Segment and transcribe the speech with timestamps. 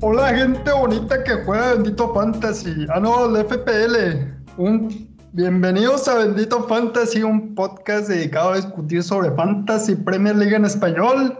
[0.00, 2.86] Hola gente bonita que juega Bendito Fantasy.
[2.94, 4.56] Ah, no, el FPL.
[4.56, 5.16] Un...
[5.32, 11.38] Bienvenidos a Bendito Fantasy, un podcast dedicado a discutir sobre Fantasy Premier League en español.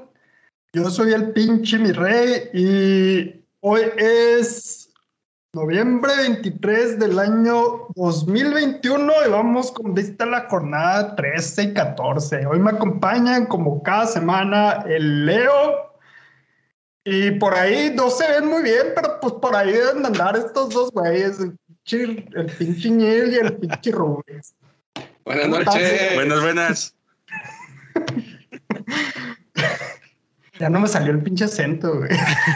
[0.72, 4.85] Yo soy el pinche mi rey y hoy es
[5.56, 12.44] noviembre 23 del año 2021 y vamos con vista a la jornada 13 y 14.
[12.44, 15.94] Hoy me acompañan como cada semana el Leo
[17.04, 20.74] y por ahí no se ven muy bien, pero pues por ahí deben andar estos
[20.74, 24.54] dos güeyes, el pinche, el pinche Ñil y el pinche Rubens.
[25.24, 26.14] Buenas noches.
[26.16, 26.94] Buenas, buenas.
[30.58, 32.08] Ya no me salió el pinche acento, güey.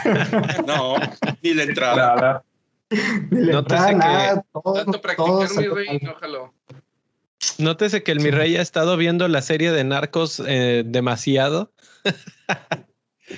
[0.65, 0.95] No,
[1.43, 2.43] ni la entrada.
[2.43, 2.50] Le
[3.31, 6.53] Nótese entraba que nada, todo- Tanto practicar mi rey, no jaló.
[7.57, 11.71] Nótese que el mi rey ha estado viendo la serie de narcos eh, demasiado.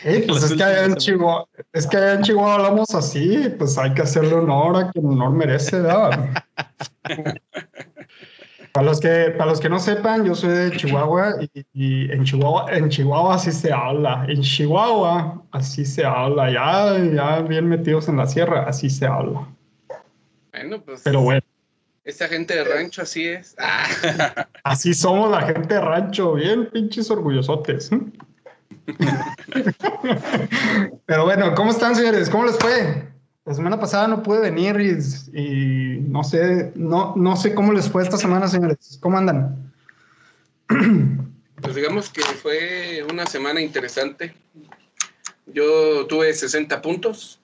[0.03, 3.77] Eh, pues es que allá en Chihuahua, es que allá en Chihuahua hablamos así, pues
[3.77, 6.29] hay que hacerle honor a quien honor merece, ¿verdad?
[8.73, 12.23] para los que, para los que no sepan, yo soy de Chihuahua y, y en
[12.23, 14.25] Chihuahua, en Chihuahua así se habla.
[14.27, 16.51] En Chihuahua así se habla.
[16.51, 19.47] Ya, ya bien metidos en la sierra, así se habla.
[20.51, 21.41] Bueno, pues Pero bueno,
[22.03, 23.55] esta gente de rancho así es.
[23.59, 27.91] Ah, así somos la gente de rancho, bien pinches orgullosotes.
[31.05, 32.29] Pero bueno, ¿cómo están, señores?
[32.29, 33.07] ¿Cómo les fue?
[33.45, 34.79] La semana pasada no pude venir
[35.33, 38.97] y, no sé, no, no sé cómo les fue esta semana, señores.
[39.01, 39.73] ¿Cómo andan?
[41.61, 44.33] pues digamos que fue una semana interesante.
[45.45, 47.41] Yo tuve 60 puntos,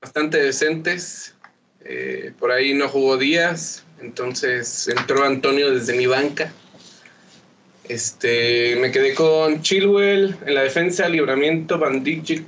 [0.00, 1.36] bastante decentes.
[1.84, 6.52] Eh, por ahí no jugó Díaz, entonces entró Antonio desde mi banca.
[7.84, 12.44] Este, me quedé con Chilwell en la defensa, Libramiento, Van Dijk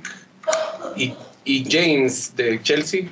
[0.97, 1.13] y,
[1.45, 3.09] y James de Chelsea.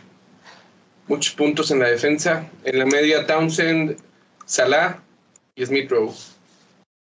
[1.07, 2.49] Muchos puntos en la defensa.
[2.63, 3.97] En la media, Townsend,
[4.45, 4.99] Salah
[5.55, 6.13] y Smith Rowe.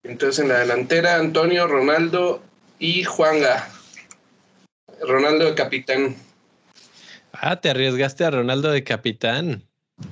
[0.03, 2.43] Entonces en la delantera, Antonio, Ronaldo
[2.79, 3.69] y Juanga.
[5.01, 6.17] Ronaldo de capitán.
[7.33, 9.63] Ah, te arriesgaste a Ronaldo de capitán.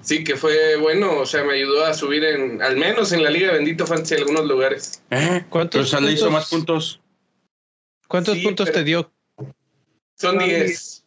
[0.03, 3.31] Sí, que fue bueno, o sea, me ayudó a subir en, al menos en la
[3.31, 5.03] Liga Bendito Fantasy algunos lugares.
[5.11, 5.45] ¿Eh?
[5.51, 6.33] ¿Cuántos Pero le hizo puntos?
[6.33, 7.01] más puntos.
[8.09, 9.13] ¿Cuántos Sí, puntos pero- te dio?
[10.17, 11.05] Son Son 10,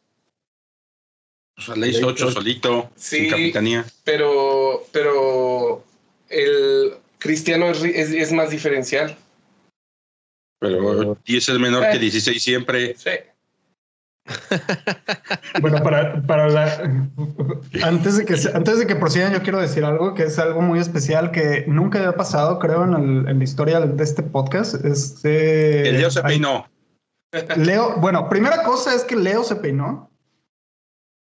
[1.58, 3.22] O sea, le hizo ocho solito, Sí.
[3.22, 3.86] sin capitanía.
[4.04, 5.84] pero, pero
[6.30, 9.18] el Cristiano es, es- es más diferencial.
[10.60, 11.90] Pero 10 es menor Eh.
[11.94, 12.96] que 16 siempre.
[12.98, 13.12] Sí.
[15.62, 16.92] Bueno, para, para la,
[17.84, 20.80] antes, de que, antes de que prosigan, yo quiero decir algo que es algo muy
[20.80, 24.84] especial que nunca había pasado, creo, en, el- en la historia de este podcast.
[24.86, 26.68] Este, El Leo se hay- peinó.
[27.58, 30.10] Leo, bueno, primera cosa es que Leo se peinó.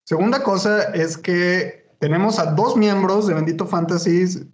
[0.04, 4.44] Segunda cosa es que tenemos a dos miembros de Bendito Fantasies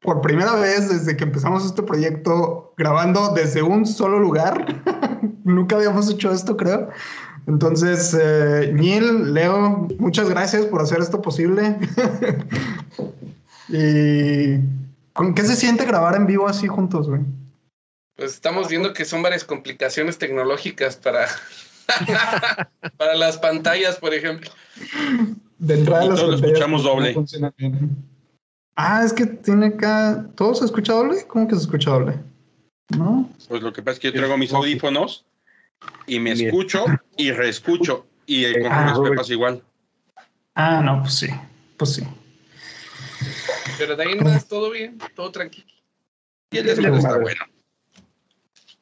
[0.00, 4.82] por primera vez desde que empezamos este proyecto grabando desde un solo lugar.
[5.44, 6.90] Nunca habíamos hecho esto, creo.
[7.46, 11.76] Entonces, eh, Neil, Leo, muchas gracias por hacer esto posible.
[13.68, 14.60] y
[15.12, 17.22] ¿con qué se siente grabar en vivo así juntos, güey?
[18.22, 21.26] Pues estamos viendo que son varias complicaciones tecnológicas para,
[22.96, 24.48] para las pantallas, por ejemplo.
[25.58, 27.14] De entrada las lo pantallas escuchamos doble.
[27.14, 27.96] funcionan bien.
[28.76, 30.24] Ah, es que tiene acá.
[30.36, 31.26] ¿Todo se escucha doble?
[31.26, 32.20] ¿Cómo que se escucha doble?
[32.96, 33.28] ¿No?
[33.48, 35.26] Pues lo que pasa es que yo traigo mis audífonos
[36.06, 36.84] y me escucho
[37.16, 38.06] y reescucho.
[38.24, 39.64] Y el Ah, conjunto me pasa igual.
[40.54, 41.26] Ah, no, pues sí.
[41.76, 42.06] Pues sí.
[43.78, 45.66] Pero de ahí en más, todo bien, todo tranquilo.
[46.52, 47.44] Y el desmadre está bueno.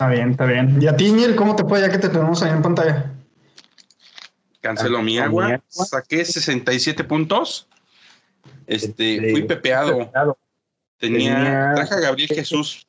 [0.01, 0.79] Está bien, está bien.
[0.81, 3.13] ¿Y a ti, cómo te fue ya que te tenemos ahí en pantalla?
[4.63, 7.69] Canceló mi agua, saqué 67 puntos.
[8.67, 10.11] Este, fui pepeado.
[10.97, 12.89] Tenía, traje a Gabriel Jesús.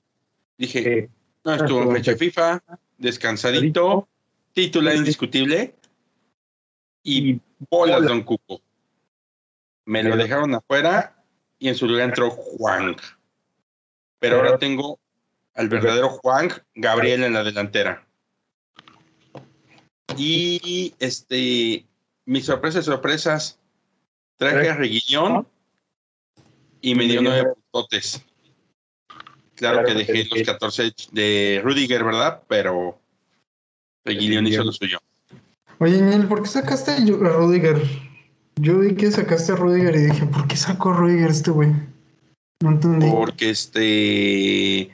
[0.57, 1.09] Dije,
[1.44, 2.63] no, estuvo en fecha FIFA,
[2.97, 4.07] descansadito,
[4.53, 5.75] titular indiscutible
[7.03, 8.62] y bolas Don Cuco.
[9.83, 11.21] Me lo dejaron afuera
[11.59, 12.95] y en su lugar entró Juan.
[14.18, 15.00] Pero ahora tengo
[15.61, 18.05] al verdadero Juan Gabriel en la delantera.
[20.17, 21.85] Y este,
[22.25, 23.59] mis sorpresas, sorpresas,
[24.37, 25.47] traje a Reguillón
[26.81, 28.23] y me dio nueve puntotes.
[29.55, 32.41] Claro que dejé los 14 de Rudiger, ¿verdad?
[32.47, 32.99] Pero
[34.03, 34.97] Reguillón hizo lo suyo.
[35.77, 37.81] Oye, Neil, ¿por qué sacaste a Rudiger?
[38.55, 41.69] Yo vi que sacaste a Rudiger y dije, ¿por qué sacó a Rudiger este güey?
[42.61, 43.09] No entendí.
[43.09, 44.91] Porque este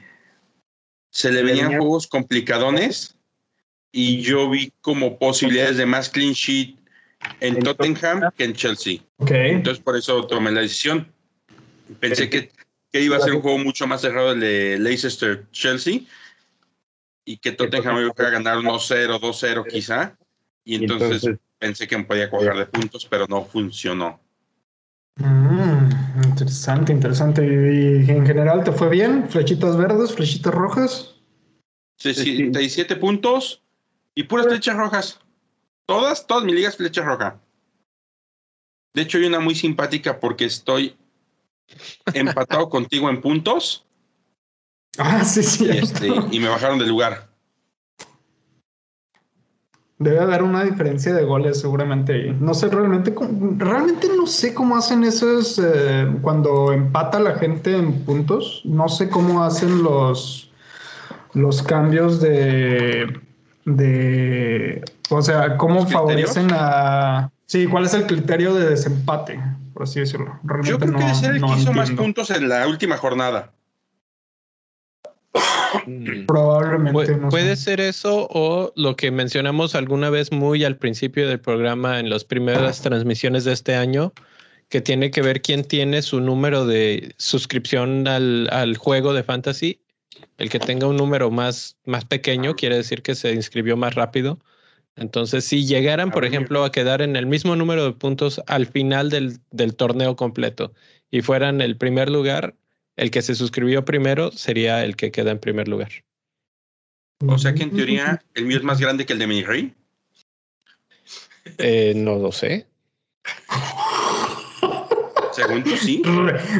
[1.17, 3.15] se le venían juegos complicadones
[3.91, 6.77] y yo vi como posibilidades de más clean sheet
[7.39, 8.99] en Tottenham que en Chelsea.
[9.17, 9.49] Okay.
[9.49, 11.11] Entonces por eso tomé la decisión.
[11.99, 12.51] Pensé que,
[12.91, 16.01] que iba a ser un juego mucho más cerrado el de Leicester-Chelsea
[17.25, 20.15] y que Tottenham iba a ganar 1-0, 2-0 quizá.
[20.63, 24.21] Y entonces pensé que me podía colgar de puntos, pero no funcionó.
[25.17, 27.43] Mm, interesante, interesante.
[27.43, 29.27] ¿Y en general te fue bien?
[29.29, 31.15] ¿Flechitas verdes, flechitas rojas?
[31.97, 33.63] 67 puntos
[34.13, 35.19] y puras flechas rojas.
[35.87, 37.39] Todas, todas mis ligas flecha roja.
[38.93, 40.95] De hecho, hay una muy simpática porque estoy
[42.13, 43.85] empatado contigo en puntos.
[44.97, 45.65] Ah, sí, sí.
[45.65, 47.29] Y, este, y me bajaron del lugar.
[49.99, 52.33] Debe haber una diferencia de goles seguramente.
[52.39, 53.13] No sé realmente,
[53.57, 58.61] realmente no sé cómo hacen esos eh, cuando empata la gente en puntos.
[58.63, 60.51] No sé cómo hacen los
[61.33, 63.21] los cambios de
[63.67, 69.39] de, o sea, cómo favorecen a sí, cuál es el criterio de desempate,
[69.73, 70.39] por así decirlo.
[70.63, 73.51] Yo creo que debe ser el que hizo más puntos en la última jornada.
[75.85, 76.25] Mm.
[76.25, 77.15] Probablemente.
[77.29, 82.09] puede ser eso o lo que mencionamos alguna vez muy al principio del programa en
[82.09, 84.13] las primeras transmisiones de este año,
[84.69, 89.81] que tiene que ver quién tiene su número de suscripción al, al juego de fantasy.
[90.37, 94.39] El que tenga un número más, más pequeño quiere decir que se inscribió más rápido.
[94.95, 99.11] Entonces, si llegaran, por ejemplo, a quedar en el mismo número de puntos al final
[99.11, 100.73] del, del torneo completo
[101.11, 102.55] y fueran el primer lugar,
[102.97, 105.89] el que se suscribió primero sería el que queda en primer lugar.
[107.25, 109.73] O sea que en teoría el mío es más grande que el de mi rey.
[111.57, 112.67] Eh, no lo sé.
[115.31, 116.01] Según tú sí.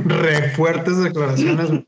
[0.05, 1.83] Re, fuertes declaraciones.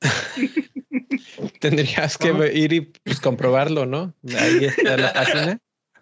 [1.60, 4.14] Tendrías que ir y pues, comprobarlo, ¿no?
[4.36, 5.58] Ahí está la página.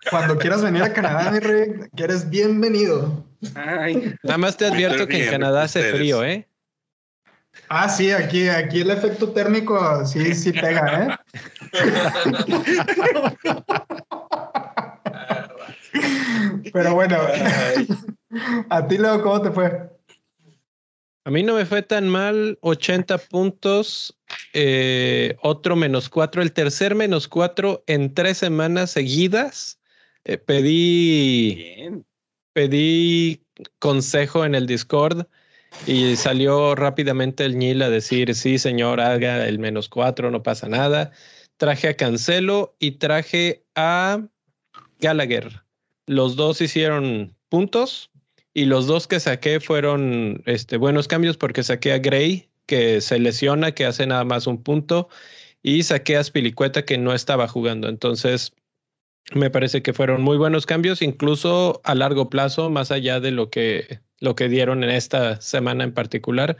[0.08, 3.26] Cuando quieras venir a Canadá, mi rey, que eres bienvenido.
[4.22, 6.49] Nada más te advierto que en Canadá hace frío, ¿eh?
[7.68, 11.08] Ah, sí, aquí, aquí el efecto térmico sí, sí pega, ¿eh?
[16.72, 17.16] Pero bueno,
[18.68, 19.88] a ti, Leo, ¿cómo te fue?
[21.24, 24.18] A mí no me fue tan mal, 80 puntos,
[24.52, 29.78] eh, otro menos cuatro, el tercer menos cuatro en tres semanas seguidas.
[30.24, 32.04] Eh, pedí,
[32.52, 33.44] pedí
[33.78, 35.26] consejo en el Discord
[35.86, 40.68] y salió rápidamente el Nil a decir, sí, señor, haga el menos cuatro, no pasa
[40.68, 41.12] nada.
[41.56, 44.22] Traje a Cancelo y traje a
[44.98, 45.62] Gallagher.
[46.06, 48.10] Los dos hicieron puntos
[48.52, 53.18] y los dos que saqué fueron este, buenos cambios porque saqué a Gray, que se
[53.18, 55.08] lesiona, que hace nada más un punto,
[55.62, 57.88] y saqué a Spilicueta, que no estaba jugando.
[57.88, 58.52] Entonces,
[59.32, 63.50] me parece que fueron muy buenos cambios, incluso a largo plazo, más allá de lo
[63.50, 66.56] que lo que dieron en esta semana en particular.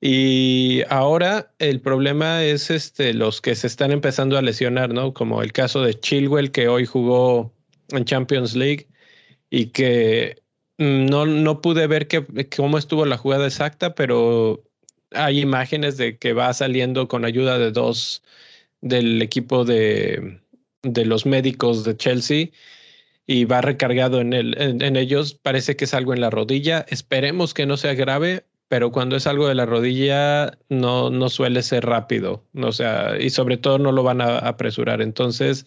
[0.00, 5.14] Y ahora el problema es este, los que se están empezando a lesionar, ¿no?
[5.14, 7.54] Como el caso de Chilwell, que hoy jugó
[7.90, 8.88] en Champions League
[9.50, 10.42] y que
[10.78, 12.26] mm, no, no pude ver que,
[12.56, 14.62] cómo estuvo la jugada exacta, pero
[15.12, 18.22] hay imágenes de que va saliendo con ayuda de dos
[18.82, 20.40] del equipo de,
[20.84, 22.48] de los médicos de Chelsea
[23.26, 25.34] y va recargado en, el, en, ellos.
[25.34, 26.84] Parece que es algo en la rodilla.
[26.88, 31.62] Esperemos que no sea grave, pero cuando es algo de la rodilla no, no suele
[31.62, 32.44] ser rápido.
[32.72, 35.00] Sea, y sobre todo no lo van a apresurar.
[35.02, 35.66] Entonces,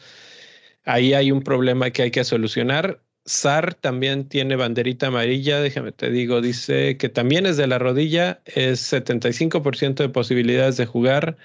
[0.86, 3.02] ahí hay un problema que hay que solucionar.
[3.26, 8.42] SAR también tiene banderita amarilla, déjame te digo, dice que también es de la rodilla,
[8.46, 11.38] es 75% de posibilidades de jugar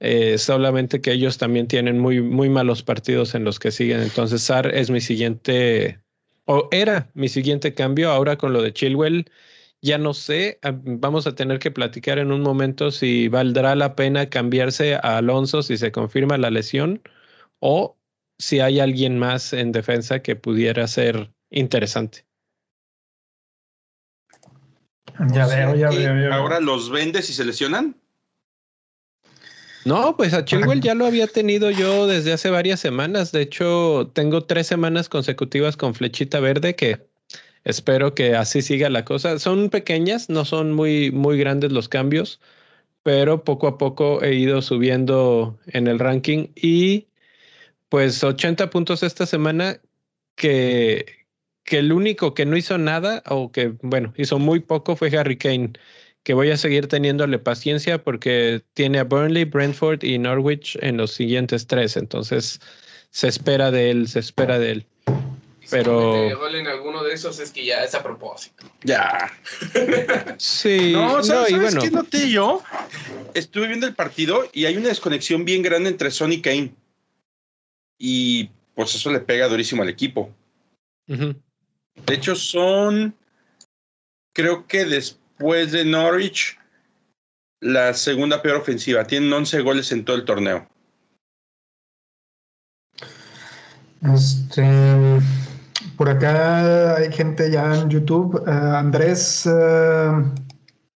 [0.00, 4.00] eh, solamente que ellos también tienen muy, muy malos partidos en los que siguen.
[4.00, 6.00] Entonces, SAR es mi siguiente,
[6.44, 8.10] o era mi siguiente cambio.
[8.10, 9.30] Ahora con lo de Chilwell,
[9.80, 10.58] ya no sé.
[10.62, 15.18] Ah, vamos a tener que platicar en un momento si valdrá la pena cambiarse a
[15.18, 17.02] Alonso si se confirma la lesión
[17.60, 17.96] o
[18.38, 22.26] si hay alguien más en defensa que pudiera ser interesante.
[25.32, 26.34] Ya veo, ya veo.
[26.34, 27.96] ¿Ahora los vendes y se lesionan?
[29.86, 33.30] No, pues a Chilwell ya lo había tenido yo desde hace varias semanas.
[33.30, 37.06] De hecho, tengo tres semanas consecutivas con flechita verde que
[37.62, 39.38] espero que así siga la cosa.
[39.38, 42.40] Son pequeñas, no son muy, muy grandes los cambios,
[43.04, 47.06] pero poco a poco he ido subiendo en el ranking y
[47.88, 49.80] pues 80 puntos esta semana
[50.34, 51.26] que,
[51.62, 55.36] que el único que no hizo nada o que, bueno, hizo muy poco fue Harry
[55.38, 55.74] Kane,
[56.26, 61.12] que voy a seguir teniéndole paciencia porque tiene a Burnley, Brentford y Norwich en los
[61.12, 61.96] siguientes tres.
[61.96, 62.60] Entonces,
[63.10, 64.86] se espera de él, se espera de él.
[65.70, 66.28] Pero.
[66.28, 68.68] Si gol en alguno de esos es que ya es a propósito.
[68.82, 69.32] Ya.
[70.38, 70.94] sí.
[70.94, 72.60] No, ¿sabes, no, ¿sabes qué noté yo?
[73.34, 76.74] Estuve viendo el partido y hay una desconexión bien grande entre Son y Kane.
[77.98, 80.34] Y pues eso le pega durísimo al equipo.
[81.06, 81.34] De
[82.08, 83.14] hecho, son.
[84.32, 86.58] Creo que después de Norwich,
[87.60, 89.04] la segunda peor ofensiva.
[89.04, 90.68] Tienen 11 goles en todo el torneo.
[94.14, 95.20] Este,
[95.96, 98.42] por acá hay gente ya en YouTube.
[98.46, 100.22] Uh, Andrés, uh,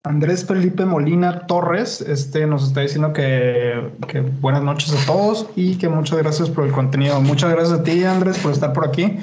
[0.07, 3.91] Andrés Felipe Molina Torres este, nos está diciendo que,
[4.39, 7.19] buenas noches a todos y que muchas gracias por el contenido.
[7.21, 9.19] Muchas gracias a ti, Andrés, por estar por aquí.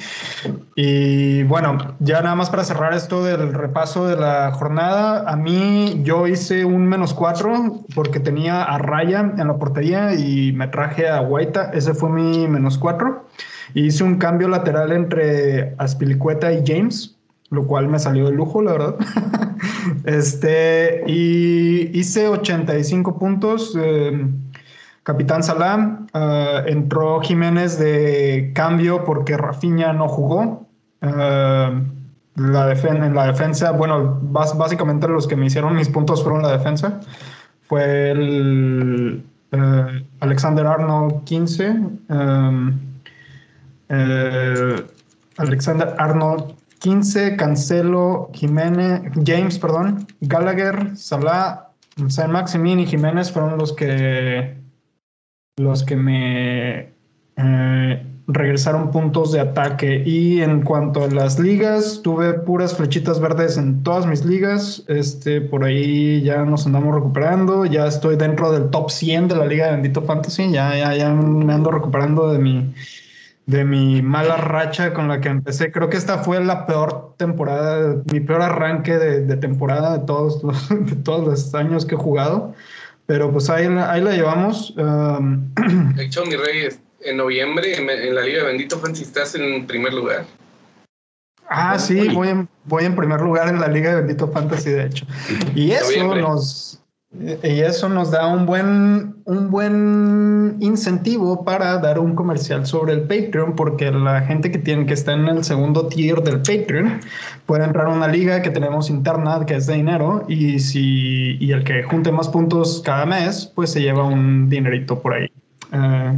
[0.76, 6.02] Y bueno, ya nada más para cerrar esto del repaso de la jornada, a mí
[6.04, 11.08] yo hice un menos cuatro porque tenía a Raya en la portería y me traje
[11.08, 11.70] a Guaita.
[11.72, 13.26] Ese fue mi menos cuatro.
[13.72, 17.13] Hice un cambio lateral entre Aspilicueta y James,
[17.54, 18.96] lo cual me salió de lujo, la verdad.
[20.04, 23.76] este, y hice 85 puntos.
[23.80, 24.26] Eh,
[25.02, 30.66] Capitán Salam, uh, entró Jiménez de cambio porque Rafinha no jugó.
[31.02, 31.82] Uh,
[32.36, 37.00] la en la defensa, bueno, básicamente los que me hicieron mis puntos fueron la defensa.
[37.68, 41.70] Fue el uh, Alexander Arnold 15.
[42.08, 42.80] Um,
[43.88, 44.84] eh,
[45.36, 51.70] Alexander Arnold 15, Cancelo, Jiménez, James, perdón, Gallagher, Salah,
[52.08, 54.54] San Maximin y Jiménez fueron los que
[55.56, 56.92] los que me
[57.36, 60.02] eh, regresaron puntos de ataque.
[60.04, 64.84] Y en cuanto a las ligas, tuve puras flechitas verdes en todas mis ligas.
[64.86, 67.64] Este, por ahí ya nos andamos recuperando.
[67.64, 70.50] Ya estoy dentro del top 100 de la Liga de Bendito Fantasy.
[70.50, 72.74] Ya, ya, ya me ando recuperando de mi
[73.46, 75.70] de mi mala racha con la que empecé.
[75.70, 80.68] Creo que esta fue la peor temporada, mi peor arranque de, temporada de todos, los,
[80.86, 82.54] de todos los años que he jugado.
[83.06, 84.74] Pero pues ahí, ahí la llevamos.
[84.76, 86.68] de hecho, mi rey,
[87.02, 90.24] en noviembre en, la Liga de Bendito Fantasy estás en primer lugar.
[91.48, 94.86] Ah, sí, voy en, voy en primer lugar en la Liga de Bendito Fantasy, de
[94.86, 95.06] hecho.
[95.54, 96.80] Y eso nos,
[97.20, 103.02] y eso nos da un buen, un buen incentivo para dar un comercial sobre el
[103.02, 107.00] Patreon, porque la gente que tiene que está en el segundo tier del Patreon
[107.46, 111.52] puede entrar a una liga que tenemos interna que es de dinero y si y
[111.52, 115.30] el que junte más puntos cada mes, pues se lleva un dinerito por ahí.
[115.72, 116.12] Eh,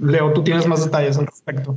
[0.00, 1.76] Leo, tú tienes más detalles al respecto.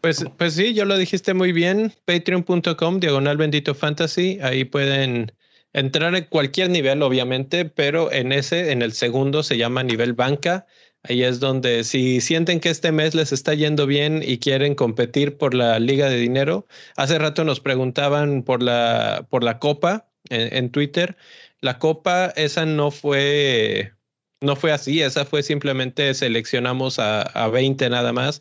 [0.00, 1.92] Pues, pues sí, ya lo dijiste muy bien.
[2.06, 4.38] Patreon.com, diagonal bendito fantasy.
[4.42, 5.30] Ahí pueden
[5.72, 10.66] entrar en cualquier nivel, obviamente, pero en ese, en el segundo, se llama nivel banca.
[11.04, 15.36] Ahí es donde si sienten que este mes les está yendo bien y quieren competir
[15.36, 20.70] por la liga de dinero, hace rato nos preguntaban por la, por la copa en,
[20.70, 21.16] Twitter.
[21.60, 23.94] La copa, esa no fue,
[24.40, 28.40] no fue así, esa fue simplemente seleccionamos a, a 20 nada más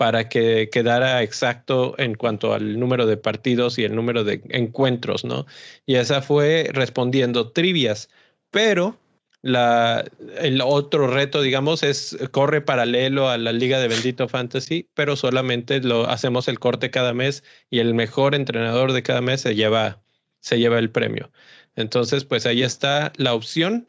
[0.00, 5.26] para que quedara exacto en cuanto al número de partidos y el número de encuentros,
[5.26, 5.44] ¿no?
[5.84, 8.08] Y esa fue respondiendo trivias,
[8.50, 8.98] pero
[9.42, 15.82] el otro reto, digamos, es corre paralelo a la Liga de Bendito Fantasy, pero solamente
[15.82, 20.00] lo hacemos el corte cada mes y el mejor entrenador de cada mes se lleva,
[20.40, 21.30] se lleva el premio.
[21.76, 23.84] Entonces, pues ahí está la opción.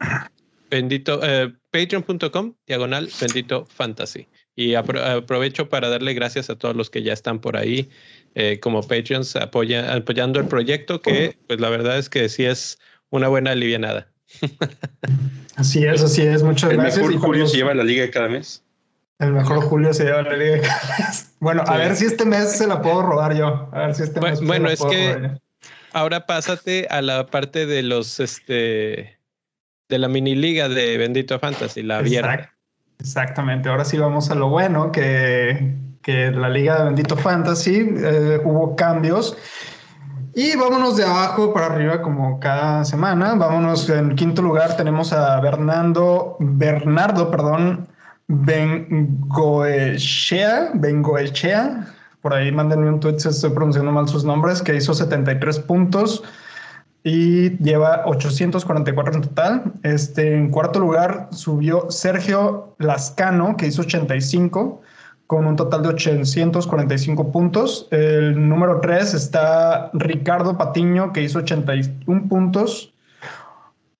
[0.68, 4.26] Bendito, eh, patreon.com, diagonal, bendito fantasy.
[4.54, 7.88] Y aprovecho para darle gracias a todos los que ya están por ahí
[8.34, 12.78] eh, como Patreons apoyando el proyecto, que pues la verdad es que sí es
[13.10, 14.08] una buena alivianada.
[15.56, 16.42] Así es, así es.
[16.42, 16.96] Muchas gracias.
[16.96, 18.64] El mejor Julio se lleva la liga de cada mes.
[19.18, 21.28] El mejor Julio se lleva la liga de cada mes.
[21.40, 23.68] Bueno, a ver si este mes se la puedo robar yo.
[23.72, 24.40] A ver si este mes.
[24.40, 25.32] Bueno, es que
[25.92, 29.18] ahora pásate a la parte de los, este,
[29.88, 32.51] de la mini liga de Bendito Fantasy, la abierta.
[33.02, 38.40] Exactamente, ahora sí vamos a lo bueno, que, que la Liga de Bendito Fantasy eh,
[38.44, 39.36] hubo cambios.
[40.34, 43.34] Y vámonos de abajo para arriba como cada semana.
[43.34, 47.88] Vámonos en quinto lugar tenemos a Bernardo, Bernardo, perdón,
[48.28, 49.10] Bengoechea,
[50.74, 51.88] Bengoechea.
[52.20, 56.22] Por ahí mándenme un tweet si estoy pronunciando mal sus nombres, que hizo 73 puntos
[57.04, 59.62] y lleva 844 en total.
[59.82, 64.80] Este, en cuarto lugar subió Sergio Lascano, que hizo 85
[65.26, 67.88] con un total de 845 puntos.
[67.90, 72.92] El número 3 está Ricardo Patiño, que hizo 81 puntos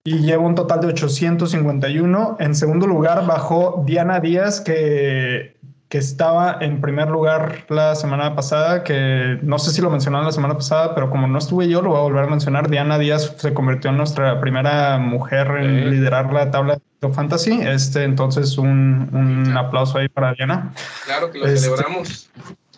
[0.05, 2.37] y lleva un total de 851.
[2.41, 5.52] En segundo lugar bajó Diana Díaz, que
[5.93, 10.33] que estaba en primer lugar la semana pasada, que no sé si lo mencionaron la
[10.33, 12.71] semana pasada, pero como no estuve yo, lo voy a volver a mencionar.
[12.71, 17.61] Diana Díaz se convirtió en nuestra primera mujer en liderar la tabla de Fantasy.
[17.61, 20.73] Este, entonces, un, un aplauso ahí para Diana.
[21.05, 22.31] Claro que lo este, celebramos.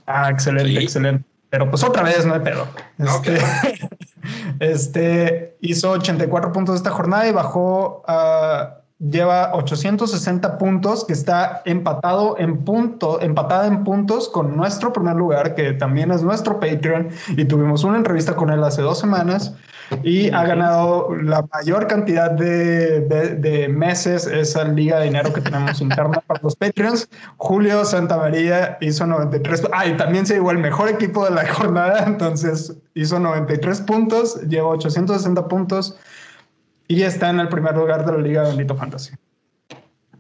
[0.09, 1.25] Ah, excelente, excelente.
[1.51, 2.67] Pero pues otra vez, no hay pedo.
[2.99, 3.39] Este,
[4.59, 8.81] este hizo 84 puntos esta jornada y bajó a
[9.11, 15.55] lleva 860 puntos, que está empatado en punto, empatada en puntos con nuestro primer lugar,
[15.55, 19.55] que también es nuestro Patreon, y tuvimos una entrevista con él hace dos semanas
[20.03, 26.23] y ha ganado la mayor cantidad de, meses esa liga de dinero que tenemos interna
[26.27, 27.09] para los Patreons.
[27.37, 29.65] Julio Santamaría hizo 93.
[29.73, 34.41] Ah, y también se llevó el mejor equipo de la jornada, entonces hizo 93 puntos,
[34.49, 35.99] lleva 860 puntos
[36.89, 39.15] y está en el primer lugar de la Liga Bendito Fantasy.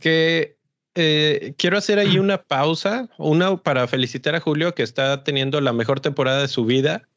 [0.00, 0.56] Que
[0.94, 5.72] eh, quiero hacer ahí una pausa, una para felicitar a Julio que está teniendo la
[5.72, 7.08] mejor temporada de su vida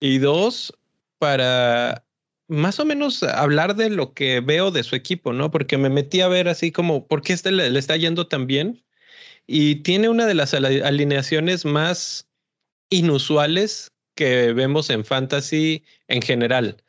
[0.00, 0.72] y dos
[1.18, 2.04] para
[2.48, 5.50] más o menos hablar de lo que veo de su equipo, ¿no?
[5.50, 8.46] Porque me metí a ver así como por qué este le, le está yendo tan
[8.46, 8.82] bien
[9.46, 12.28] y tiene una de las alineaciones más
[12.90, 16.82] inusuales que vemos en fantasy en general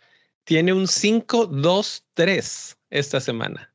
[0.43, 3.73] tiene un 5-2-3 esta semana.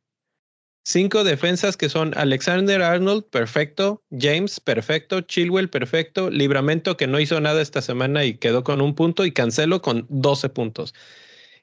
[0.84, 7.38] Cinco defensas que son Alexander Arnold, perfecto, James, perfecto, Chilwell, perfecto, Libramento que no hizo
[7.42, 10.94] nada esta semana y quedó con un punto y Cancelo con 12 puntos.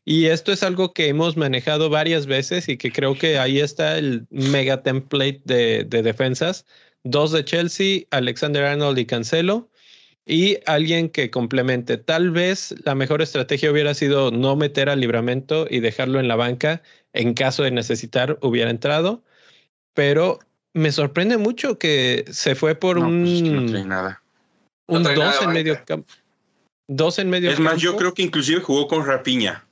[0.04, 3.98] Y esto es algo que hemos manejado varias veces y que creo que ahí está
[3.98, 6.68] el mega template de, de defensas.
[7.04, 9.72] Dos de Chelsea, Alexander Arnold y Cancelo
[10.26, 11.98] y alguien que complemente.
[11.98, 16.36] Tal vez la mejor estrategia hubiera sido no meter al libramento y dejarlo en la
[16.36, 16.82] banca.
[17.14, 19.24] En caso de necesitar, hubiera entrado.
[19.94, 20.40] Pero
[20.74, 23.24] me sorprende mucho que se fue por un.
[23.24, 24.22] Pues no nada.
[24.88, 26.12] Un 2 en medio campo.
[26.88, 29.65] Dos en medio Es más, yo creo que inclusive jugó con Rapiña.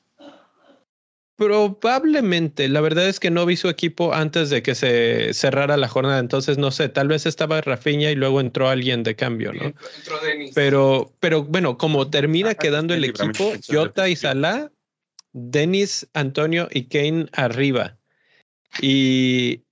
[1.43, 5.87] Probablemente, la verdad es que no vi su equipo antes de que se cerrara la
[5.87, 9.65] jornada, entonces no sé, tal vez estaba Rafiña y luego entró alguien de cambio, ¿no?
[9.65, 10.51] Entró Denis.
[10.55, 14.71] Pero, pero bueno, como termina ah, quedando el equipo, Jota y Salah,
[15.33, 17.97] Denis, Antonio y Kane arriba.
[18.81, 19.63] Y,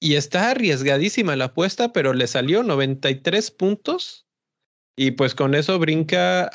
[0.00, 4.26] y está arriesgadísima la apuesta, pero le salió 93 puntos.
[5.02, 6.50] Y pues con eso brinca,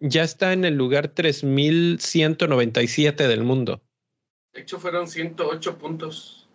[0.00, 3.80] ya está en el lugar 3197 del mundo.
[4.52, 6.46] De hecho, fueron 108 puntos,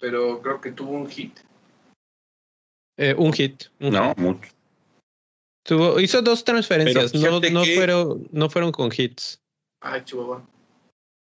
[0.00, 1.38] pero creo que tuvo un hit.
[2.96, 3.64] Eh, un hit.
[3.78, 4.50] no, mucho.
[5.64, 9.38] Tuvo, hizo dos transferencias, no, no, fueron, no fueron con hits.
[9.82, 10.48] Ay, chihuahua.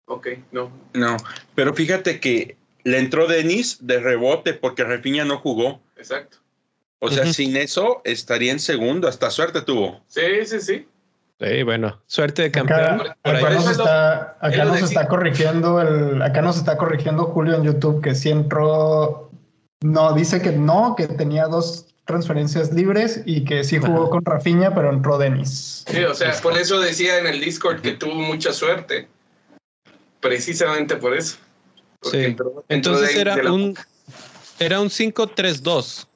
[0.09, 0.73] Ok, no.
[0.95, 1.17] No,
[1.55, 5.81] pero fíjate que le entró Denis de rebote porque Refiña no jugó.
[5.97, 6.39] Exacto.
[7.01, 10.01] O sea, sin eso estaría en segundo, hasta suerte tuvo.
[10.09, 10.89] Sí, sí, sí.
[11.41, 13.03] Sí, bueno, suerte de campeón.
[13.23, 18.03] Acá, nos está, acá nos está corrigiendo el, acá nos está corrigiendo Julio en YouTube
[18.03, 19.31] que sí entró,
[19.81, 24.75] no, dice que no, que tenía dos transferencias libres y que sí jugó con Rafiña,
[24.75, 25.85] pero entró Denis.
[25.87, 29.07] Sí, o sea, por eso decía en el Discord que tuvo mucha suerte.
[30.19, 31.37] Precisamente por eso.
[32.03, 32.37] Sí.
[32.69, 33.77] Entonces era, un,
[34.59, 36.08] era un 5-3-2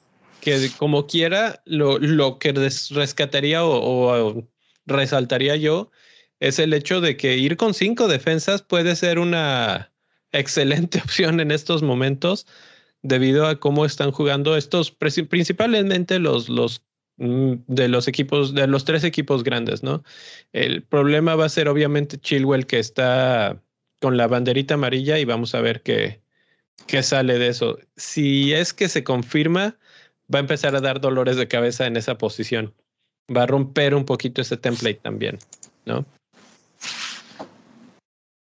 [0.43, 4.45] que como quiera, lo, lo que rescataría o,
[4.85, 5.89] resaltaría yo
[6.41, 9.93] es el hecho de que ir con cinco defensas puede ser una
[10.33, 12.45] excelente opción en estos momentos
[13.01, 16.83] debido a cómo están jugando estos, principalmente los, los
[17.17, 20.03] mm, de los equipos, de los tres equipos grandes, ¿no?
[20.51, 23.61] El problema va a ser obviamente Chilwell que está
[24.01, 26.21] con la banderita amarilla y vamos a ver qué,
[26.87, 27.79] qué sale de eso.
[27.95, 29.77] Si es que se confirma,
[30.33, 32.73] va a empezar a dar dolores de cabeza en esa posición.
[33.35, 35.39] Va a romper un poquito ese template también,
[35.85, 36.05] ¿no?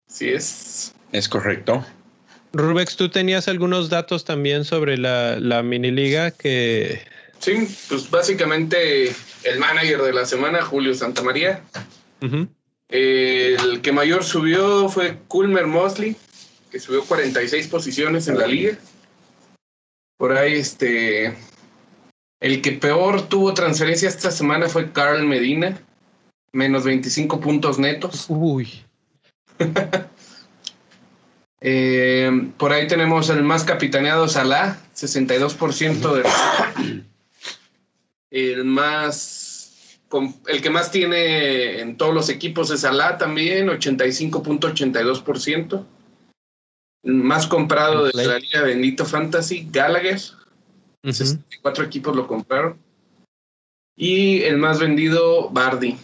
[0.08, 0.94] Sí, es.
[1.12, 1.84] Es correcto.
[2.52, 7.02] Rubex, tú tenías algunos datos también sobre la, la mini liga que.
[7.38, 11.62] Sí, pues básicamente el manager de la semana, Julio Santamaría.
[12.88, 16.16] el que mayor subió fue Kulmer Mosley,
[16.70, 18.78] que subió 46 posiciones en la liga.
[20.16, 21.36] Por ahí, este,
[22.40, 25.78] el que peor tuvo transferencia esta semana fue Carl Medina,
[26.52, 28.26] menos 25 puntos netos.
[28.28, 28.68] Uy.
[31.68, 36.22] Eh, por ahí tenemos el más capitaneado Salah, 62% de,
[38.30, 40.00] El más,
[40.46, 45.86] el que más tiene en todos los equipos es Alá también, 85.82%.
[47.04, 50.20] El más comprado de la liga Bendito Fantasy, Gallagher.
[51.02, 52.78] 64 equipos lo compraron.
[53.96, 55.96] Y el más vendido, Bardi.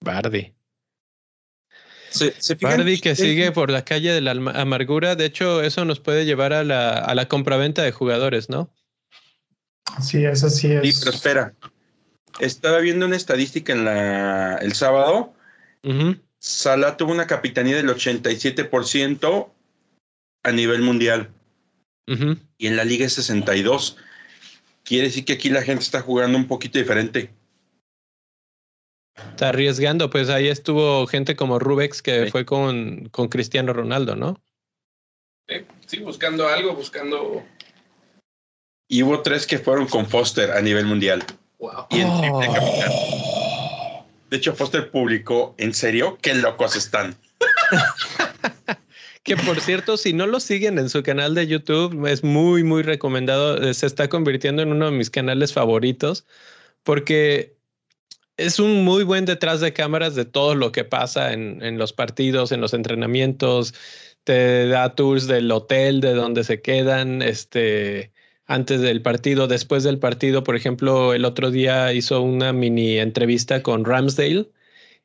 [0.00, 0.54] Bardi.
[2.60, 5.16] Bardi que sigue por la calle de la amargura.
[5.16, 8.70] De hecho, eso nos puede llevar a la, a la compraventa de jugadores, ¿no?
[10.00, 10.94] Sí, eso sí es.
[10.94, 11.54] Sí, pero espera.
[12.38, 15.34] Estaba viendo una estadística en la, el sábado.
[16.38, 19.50] Salah tuvo una capitanía del 87%
[20.42, 21.30] a nivel mundial.
[22.06, 23.96] Y en la liga es 62.
[24.84, 27.30] Quiere decir que aquí la gente está jugando un poquito diferente.
[29.14, 34.40] Está arriesgando, pues ahí estuvo gente como Rubex que fue con, con Cristiano Ronaldo, ¿no?
[35.86, 37.44] Sí, buscando algo, buscando.
[38.88, 41.24] Y hubo tres que fueron con Foster a nivel mundial.
[41.58, 41.86] Wow.
[41.90, 44.06] Y en triple oh.
[44.30, 46.18] De hecho, Foster publicó, ¿en serio?
[46.22, 47.14] ¡Qué locos están!
[49.22, 52.82] que por cierto, si no lo siguen en su canal de YouTube, es muy, muy
[52.82, 53.72] recomendado.
[53.74, 56.26] Se está convirtiendo en uno de mis canales favoritos
[56.82, 57.56] porque
[58.36, 61.92] es un muy buen detrás de cámaras de todo lo que pasa en, en, los
[61.92, 63.74] partidos, en los entrenamientos.
[64.24, 68.12] Te da tours del hotel, de donde se quedan, este,
[68.46, 70.42] antes del partido, después del partido.
[70.44, 74.48] Por ejemplo, el otro día hizo una mini entrevista con Ramsdale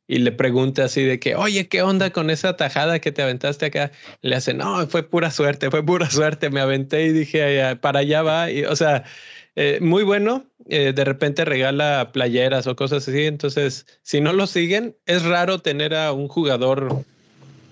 [0.07, 3.65] y le pregunta así de que, oye, ¿qué onda con esa tajada que te aventaste
[3.65, 3.91] acá?
[4.21, 6.49] Le hace, no, fue pura suerte, fue pura suerte.
[6.49, 8.49] Me aventé y dije, para allá va.
[8.49, 9.03] Y, o sea,
[9.55, 10.45] eh, muy bueno.
[10.69, 13.25] Eh, de repente regala playeras o cosas así.
[13.25, 17.03] Entonces, si no lo siguen, es raro tener a un jugador,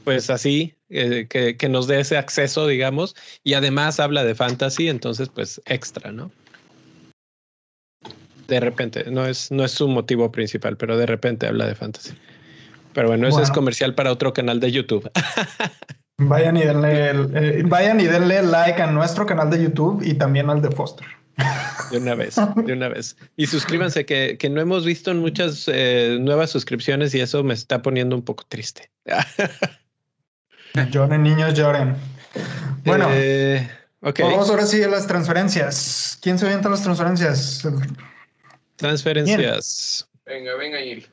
[0.03, 3.15] pues así, eh, que, que, nos dé ese acceso, digamos.
[3.43, 6.31] Y además habla de fantasy, entonces, pues extra, ¿no?
[8.47, 12.13] De repente, no es, no es su motivo principal, pero de repente habla de fantasy.
[12.93, 15.11] Pero bueno, eso es comercial para otro canal de YouTube.
[16.17, 20.61] vayan y denle, vayan y denle like a nuestro canal de YouTube y también al
[20.61, 21.05] de Foster.
[21.91, 23.17] De una vez, de una vez.
[23.35, 27.81] Y suscríbanse, que, que no hemos visto muchas eh, nuevas suscripciones y eso me está
[27.81, 28.89] poniendo un poco triste.
[30.91, 31.95] lloren, niños, lloren.
[32.85, 33.69] Bueno, eh,
[34.01, 36.17] vamos ahora sí a las transferencias.
[36.21, 37.67] ¿Quién se avienta las transferencias?
[38.75, 40.09] Transferencias.
[40.25, 41.07] Venga, venga, Gil.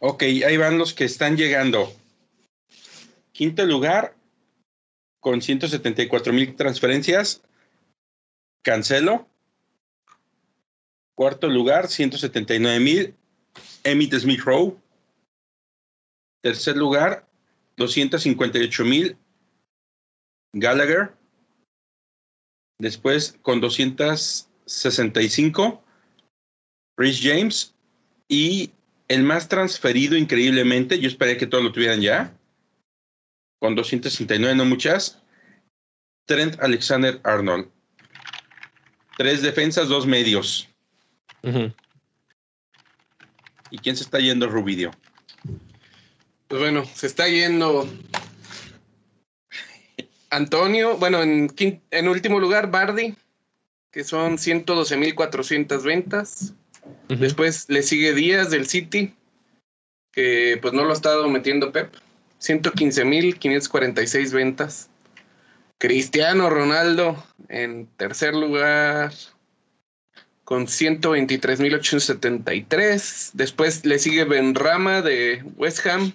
[0.00, 1.92] Ok, ahí van los que están llegando.
[3.32, 4.14] Quinto lugar,
[5.20, 7.42] con 174 mil transferencias,
[8.62, 9.28] Cancelo.
[11.14, 13.14] Cuarto lugar, 179 mil.
[13.84, 14.76] Emmitt Smith Rowe.
[16.42, 17.26] Tercer lugar,
[17.76, 19.16] 258 mil.
[20.52, 21.14] Gallagher.
[22.78, 25.84] Después, con 265,
[27.00, 27.74] Rich James.
[28.28, 28.70] Y
[29.08, 32.32] el más transferido, increíblemente, yo esperé que todos lo tuvieran ya.
[33.58, 35.18] Con 269, no muchas.
[36.26, 37.68] Trent Alexander Arnold.
[39.16, 40.68] Tres defensas, dos medios.
[43.70, 44.90] ¿Y quién se está yendo, Rubidio?
[46.48, 47.88] Pues bueno, se está yendo
[50.30, 51.52] Antonio, bueno, en,
[51.90, 53.14] en último lugar, Bardi,
[53.90, 56.54] que son 112.400 ventas.
[57.08, 59.14] Después le sigue Díaz del City,
[60.12, 61.94] que pues no lo ha estado metiendo Pep.
[62.40, 64.90] 115.546 ventas.
[65.78, 69.12] Cristiano Ronaldo en tercer lugar
[70.44, 73.30] con 123.873.
[73.34, 76.12] Después le sigue Benrama de West Ham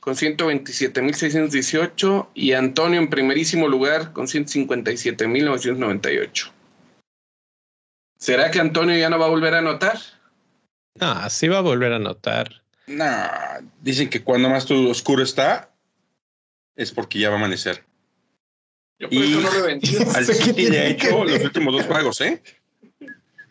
[0.00, 6.50] con 127.618 y Antonio en primerísimo lugar con 157.998.
[8.22, 9.98] ¿Será que Antonio ya no va a volver a anotar?
[11.00, 12.62] Ah, sí va a volver a anotar.
[12.86, 15.72] Nah, dicen que cuando más todo oscuro está
[16.76, 17.82] es porque ya va a amanecer.
[19.00, 19.72] Yo por y eso no lo he
[20.14, 22.40] Al City ha hecho los últimos dos juegos, ¿eh?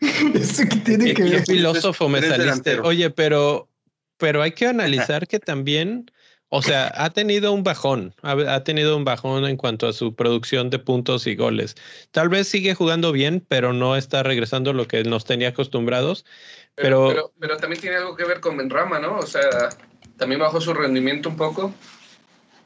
[0.34, 1.44] Eso que tiene que ver.
[1.44, 2.80] filósofo me saliste.
[2.80, 3.68] Oye, pero,
[4.16, 6.10] pero hay que analizar que también,
[6.54, 10.68] o sea, ha tenido un bajón, ha, tenido un bajón en cuanto a su producción
[10.68, 11.76] de puntos y goles.
[12.10, 16.26] Tal vez sigue jugando bien, pero no está regresando lo que nos tenía acostumbrados.
[16.74, 19.16] Pero, pero, pero, también tiene algo que ver con Benrama, ¿no?
[19.16, 19.70] O sea,
[20.18, 21.72] también bajó su rendimiento un poco.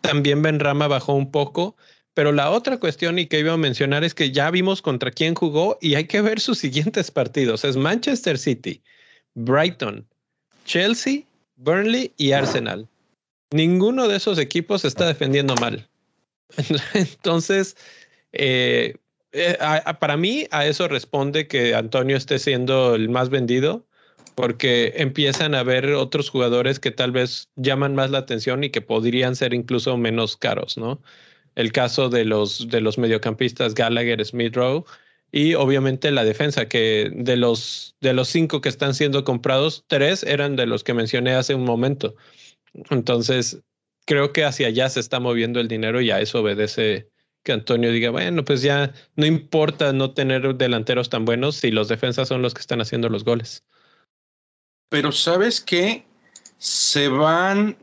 [0.01, 1.77] También Benrama bajó un poco,
[2.12, 5.37] pero la otra cuestión y que iba a mencionar es que ya vimos contra quién
[5.37, 7.64] jugó y hay que ver sus siguientes partidos.
[7.64, 8.83] Es Manchester City,
[9.35, 10.09] Brighton,
[10.64, 11.22] Chelsea,
[11.55, 12.88] Burnley y Arsenal.
[13.51, 15.89] Ninguno de esos equipos está defendiendo mal.
[16.95, 17.77] Entonces,
[18.33, 18.95] eh,
[19.33, 19.59] eh,
[20.01, 23.87] para mí a eso responde que Antonio esté siendo el más vendido
[24.35, 28.83] porque empiezan a ver otros jugadores que tal vez llaman más la atención y que
[28.83, 31.03] podrían ser incluso menos caros, ¿no?
[31.55, 34.85] El caso de los, de los mediocampistas Gallagher, Smith Rowe
[35.33, 40.23] y obviamente la defensa, que de los, de los cinco que están siendo comprados, tres
[40.23, 42.15] eran de los que mencioné hace un momento.
[42.91, 43.62] Entonces,
[44.07, 47.11] creo que hacia allá se está moviendo el dinero y a eso obedece
[47.43, 51.89] que Antonio diga, bueno, pues ya no importa no tener delanteros tan buenos si los
[51.89, 53.65] defensas son los que están haciendo los goles.
[54.89, 56.05] Pero sabes que
[56.59, 57.77] se van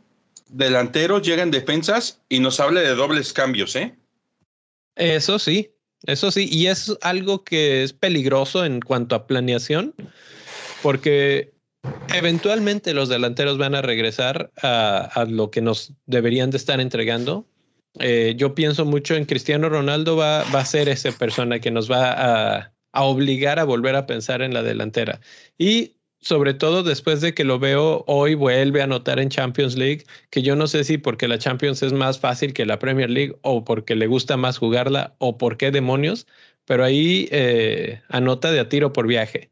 [0.49, 3.95] delanteros, llegan defensas y nos habla de dobles cambios, ¿eh?
[4.95, 5.71] Eso sí,
[6.06, 9.95] eso sí, y es algo que es peligroso en cuanto a planeación,
[10.82, 11.52] porque
[12.13, 17.45] eventualmente los delanteros van a regresar a, lo que nos deberían de estar entregando.
[17.99, 22.11] Eh, yo pienso mucho en Cristiano Ronaldo, va, a ser esa persona que nos va
[22.11, 25.19] a, a obligar a volver a pensar en la delantera.
[25.57, 30.05] Y sobre todo después de que lo veo hoy, vuelve a anotar en Champions League,
[30.29, 33.35] que yo no sé si porque la Champions es más fácil que la Premier League
[33.41, 36.25] o porque le gusta más jugarla o por qué demonios,
[36.65, 39.51] pero ahí eh, anota de a tiro por viaje.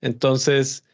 [0.00, 0.84] Entonces,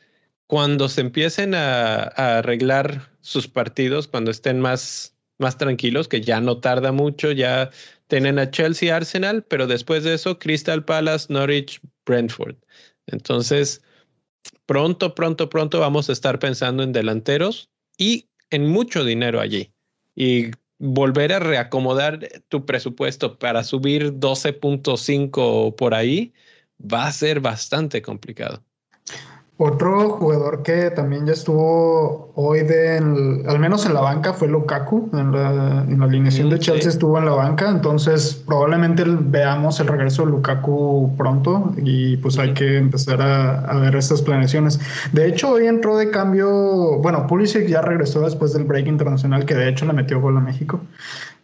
[0.51, 2.03] cuando se empiecen a,
[2.39, 7.71] arreglar sus partidos, cuando estén más, más tranquilos, que ya no tarda mucho, ya
[8.09, 12.57] tienen a Chelsea, Arsenal, pero después de eso, Crystal Palace, Norwich, Brentford.
[13.07, 13.81] Entonces,
[14.67, 19.73] pronto, pronto, pronto vamos a estar pensando en delanteros y en mucho dinero allí.
[20.17, 26.35] Y volver a reacomodar tu presupuesto para subir 12.5 por ahí
[26.83, 28.65] va a ser bastante complicado.
[29.63, 35.11] Otro jugador que también ya estuvo hoy de, al menos en la banca, fue Lukaku.
[35.13, 39.89] En la, en la alineación de Chelsea estuvo en la banca, entonces probablemente veamos el
[39.89, 44.81] regreso de Lukaku pronto y pues hay que empezar a, ver estas planeaciones.
[45.13, 49.55] De hecho, hoy entró de cambio, bueno, Pulisic ya regresó después del break internacional, que
[49.55, 50.81] de hecho le metió gol a México.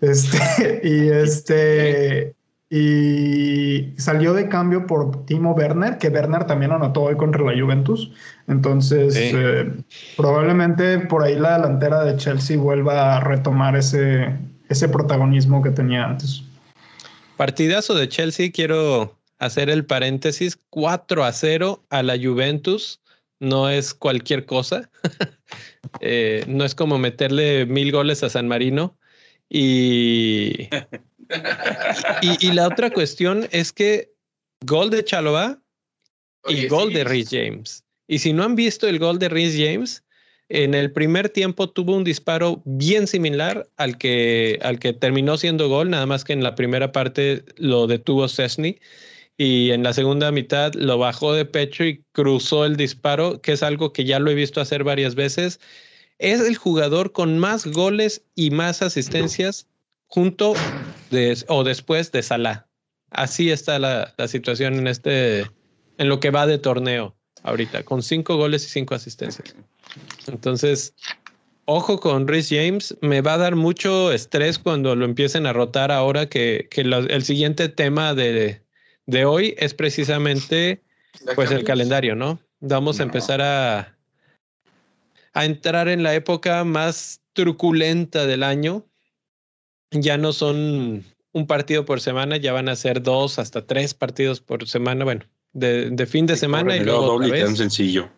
[0.01, 2.36] Este, y este
[2.69, 8.11] y salió de cambio por Timo Werner, que Werner también anotó hoy contra la Juventus.
[8.49, 9.71] Entonces, eh,
[10.17, 14.35] probablemente por ahí la delantera de Chelsea vuelva a retomar ese,
[14.69, 16.43] ese protagonismo que tenía antes.
[17.37, 23.01] Partidazo de Chelsea, quiero hacer el paréntesis, 4 a 0 a la Juventus,
[23.39, 24.91] no es cualquier cosa,
[26.01, 28.97] eh, no es como meterle mil goles a San Marino
[29.49, 30.69] y
[32.23, 34.13] y, la otra cuestión es que
[34.65, 35.61] gol de Chalova
[36.49, 37.85] y gol de Rhys James.
[38.09, 40.05] Y si no han visto el gol de Rhys James,
[40.49, 45.69] en el primer tiempo tuvo un disparo bien similar al que, al que terminó siendo
[45.69, 48.79] gol, nada más que en la primera parte lo detuvo Cessny
[49.37, 53.63] y en la segunda mitad lo bajó de pecho y cruzó el disparo, que es
[53.63, 55.61] algo que ya lo he visto hacer varias veces.
[56.19, 59.67] Es el jugador con más goles y más asistencias
[60.07, 60.55] junto
[61.49, 62.67] o después de Salah.
[63.11, 65.41] Así está la, situación en este,
[65.99, 69.55] en lo que va de torneo ahorita, con cinco goles y cinco asistencias.
[70.27, 70.95] Entonces,
[71.65, 75.93] ojo con Rhys James, me va a dar mucho estrés cuando lo empiecen a rotar
[75.93, 78.63] ahora que, el siguiente tema de,
[79.07, 80.83] de, hoy es precisamente
[81.35, 82.41] pues el calendario, ¿no?
[82.61, 83.97] Vamos a empezar a,
[85.35, 88.87] a entrar en la época más truculenta del año,
[90.03, 94.41] ya no son un partido por semana, ya van a ser dos hasta tres partidos
[94.41, 98.09] por semana, bueno, de, fin de semana y luego doble otra tan sencillo.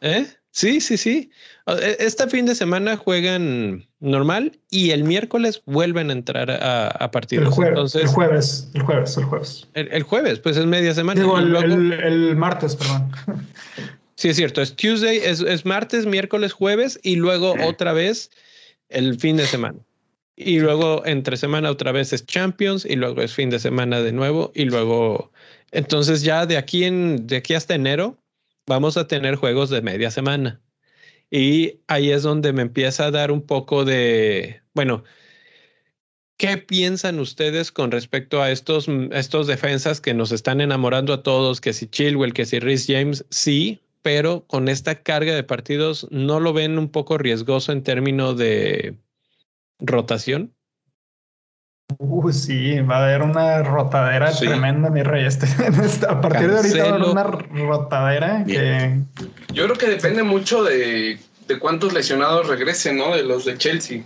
[0.00, 0.26] ¿Eh?
[0.52, 1.30] Sí, sí, sí.
[1.66, 7.10] E, este fin de semana juegan normal y el miércoles vuelven a entrar a, a
[7.10, 7.56] partidos.
[7.56, 9.68] El, Entonces, el jueves, el jueves, el jueves.
[9.74, 11.20] El, jueves, pues es media semana.
[11.20, 13.10] el, martes, perdón.
[14.16, 14.60] Sí, es cierto.
[14.60, 18.30] Es Tuesday, es, es martes, miércoles, jueves y luego otra vez
[18.90, 19.78] el fin de semana.
[20.42, 24.12] Y luego entre semana otra vez es Champions y luego es fin de semana de
[24.12, 25.30] nuevo y luego
[25.70, 28.16] entonces ya de aquí en de aquí hasta enero
[28.66, 30.62] vamos a tener juegos de media semana.
[31.30, 35.04] Y ahí es donde me empieza a dar un poco de, bueno,
[36.38, 41.60] ¿qué piensan ustedes con respecto a estos, estos defensas que nos están enamorando a todos?
[41.60, 46.40] Que si Chilwell, que si Rhys James, sí, pero con esta carga de partidos, ¿no
[46.40, 48.96] lo ven un poco riesgoso en términos de
[49.80, 50.54] rotación.
[51.98, 55.26] Uh, sí, va a haber una rotadera tremenda, mi rey.
[55.26, 55.46] Este,
[56.08, 59.00] a partir de ahorita va a haber una rotadera que.
[59.52, 61.18] Yo creo que depende mucho de,
[61.58, 63.14] cuántos lesionados regresen, ¿no?
[63.14, 64.04] De los de Chelsea.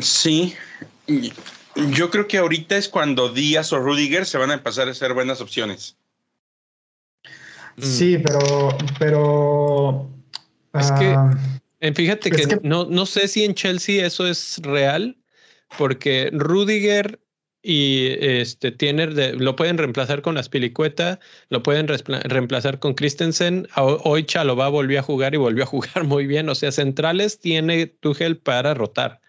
[0.00, 0.54] Sí.
[1.74, 5.14] Yo creo que ahorita es cuando Díaz o Rudiger se van a empezar a ser
[5.14, 5.96] buenas opciones.
[7.80, 10.08] Sí, pero, pero.
[10.74, 11.30] Es que, ah,
[11.94, 15.16] fíjate que, no, no sé si en Chelsea eso es real,
[15.76, 17.18] porque Rudiger
[17.62, 23.68] y este tiene lo pueden reemplazar con Aspilicueta, lo pueden reemplazar con Christensen.
[23.76, 26.48] Hoy Chalobá volvió a jugar y volvió a jugar muy bien.
[26.48, 29.20] O sea, centrales tiene Tuchel para rotar.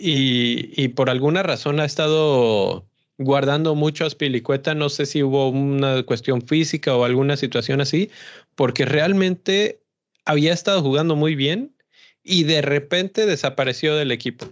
[0.00, 4.74] Y, y por alguna razón ha estado guardando mucho Aspilicueta.
[4.74, 8.10] No sé si hubo una cuestión física o alguna situación así,
[8.56, 9.80] porque realmente
[10.28, 11.74] había estado jugando muy bien
[12.22, 14.46] y de repente desapareció del equipo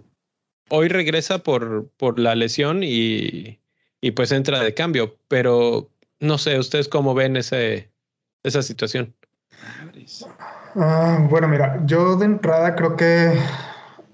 [0.69, 3.59] hoy regresa por, por la lesión y,
[4.01, 7.91] y, pues entra de cambio, pero no sé, ¿ustedes cómo ven ese,
[8.43, 9.15] esa situación?
[10.75, 13.39] Ah, bueno, mira, yo de entrada creo que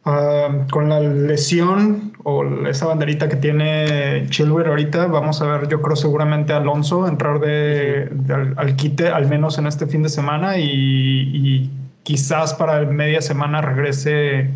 [0.03, 5.95] con la lesión o esa banderita que tiene Chilwell ahorita, vamos a ver, yo creo
[5.95, 8.11] seguramente Alonso entrar de,
[8.57, 11.69] al, quite, al menos en este fin de semana, y, y
[12.03, 14.49] quizás para media semana regrese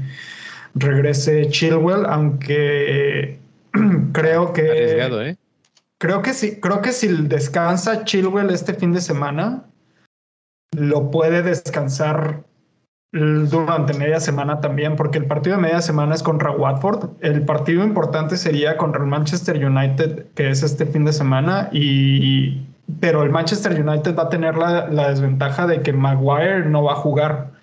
[0.80, 3.40] regrese Chilwell, aunque
[4.14, 5.02] creo que.
[5.30, 5.38] ¿eh?
[5.98, 9.64] Creo que sí, creo que si descansa Chilwell este fin de semana,
[10.72, 12.44] lo puede descansar
[13.12, 17.10] durante media semana también, porque el partido de media semana es contra Watford.
[17.22, 22.68] El partido importante sería contra el Manchester United, que es este fin de semana, y
[23.00, 26.94] pero el Manchester United va a tener la, la desventaja de que Maguire no va
[26.94, 27.57] a jugar.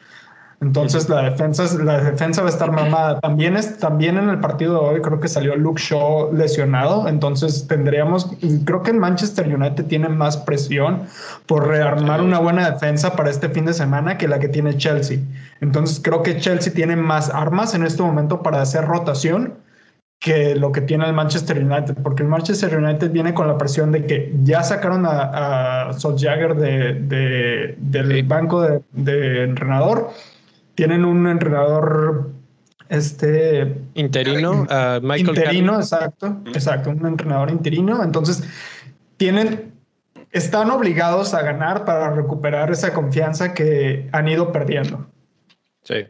[0.60, 3.20] Entonces la defensa, la defensa va a estar mamada.
[3.20, 7.08] También, es, también en el partido de hoy creo que salió Luke Shaw lesionado.
[7.08, 8.30] Entonces tendríamos,
[8.64, 11.02] creo que el Manchester United tiene más presión
[11.46, 15.18] por rearmar una buena defensa para este fin de semana que la que tiene Chelsea.
[15.60, 19.54] Entonces creo que Chelsea tiene más armas en este momento para hacer rotación
[20.20, 23.92] que lo que tiene el Manchester United, porque el Manchester United viene con la presión
[23.92, 30.10] de que ya sacaron a, a Solskjaer de, del banco de, de entrenador
[30.74, 32.30] tienen un entrenador
[32.88, 34.66] este interino,
[35.02, 38.02] Michael interino, exacto, exacto, un entrenador interino.
[38.02, 38.44] Entonces
[39.16, 39.72] tienen,
[40.32, 45.06] están obligados a ganar para recuperar esa confianza que han ido perdiendo.
[45.82, 46.06] Sí.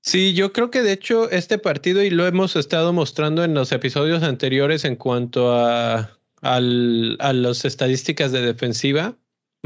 [0.00, 3.72] Sí, yo creo que de hecho este partido, y lo hemos estado mostrando en los
[3.72, 9.16] episodios anteriores en cuanto a, a las estadísticas de defensiva,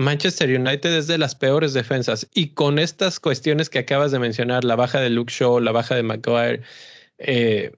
[0.00, 4.64] Manchester United es de las peores defensas y con estas cuestiones que acabas de mencionar,
[4.64, 6.62] la baja de Luke Shaw, la baja de Maguire,
[7.18, 7.72] eh,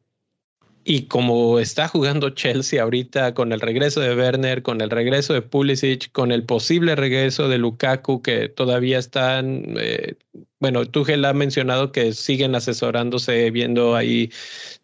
[0.85, 5.43] y como está jugando Chelsea ahorita con el regreso de Werner, con el regreso de
[5.43, 10.15] Pulisic, con el posible regreso de Lukaku, que todavía están, eh,
[10.61, 14.31] bueno, Tuchel ha mencionado que siguen asesorándose, viendo ahí,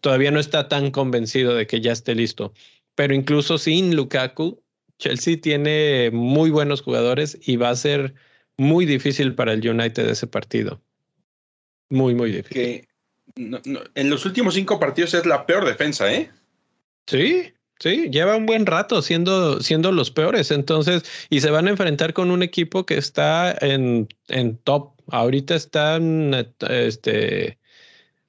[0.01, 2.53] todavía no está tan convencido de que ya esté listo.
[2.95, 4.61] Pero incluso sin Lukaku,
[4.99, 8.13] Chelsea tiene muy buenos jugadores y va a ser
[8.57, 10.81] muy difícil para el United ese partido.
[11.89, 12.87] Muy, muy difícil.
[13.35, 16.29] en los últimos cinco partidos es la peor defensa, ¿eh?
[17.07, 20.51] Sí, sí, lleva un buen rato siendo, siendo los peores.
[20.51, 24.91] Entonces, y se van a enfrentar con un equipo que está en, en top.
[25.07, 26.35] Ahorita están
[26.69, 27.57] este,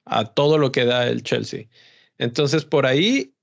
[0.05, 1.65] a todo lo que da el Chelsea.
[2.17, 3.33] Entonces, por ahí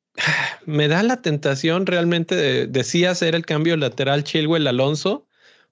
[0.66, 5.26] me da la tentación realmente de, sí hacer el cambio lateral Chilwell Alonso,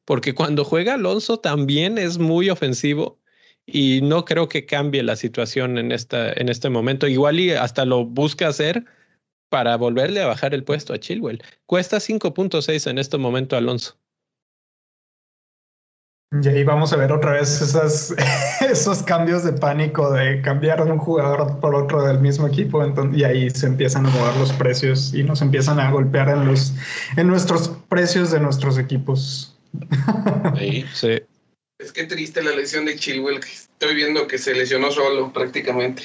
[0.05, 3.19] porque cuando juega Alonso también es muy ofensivo
[3.67, 7.09] y no creo que cambie la situación en, esta, en este momento.
[7.09, 8.85] Igual y hasta lo busca hacer
[9.49, 11.43] para volverle a bajar el puesto a Chilwell.
[11.67, 13.99] Cuesta 5.6 en este momento Alonso.
[16.43, 18.15] Y ahí vamos a ver otra vez esas,
[18.61, 22.83] esos cambios de pánico de cambiar de un jugador por otro del mismo equipo.
[23.13, 26.73] y ahí se empiezan a mover los precios y nos empiezan a golpear en, los,
[27.17, 29.57] en nuestros precios de nuestros equipos.
[30.59, 31.19] Sí, sí.
[31.79, 33.39] Es que triste la lesión de Chilwell.
[33.39, 36.05] Estoy viendo que se lesionó solo prácticamente.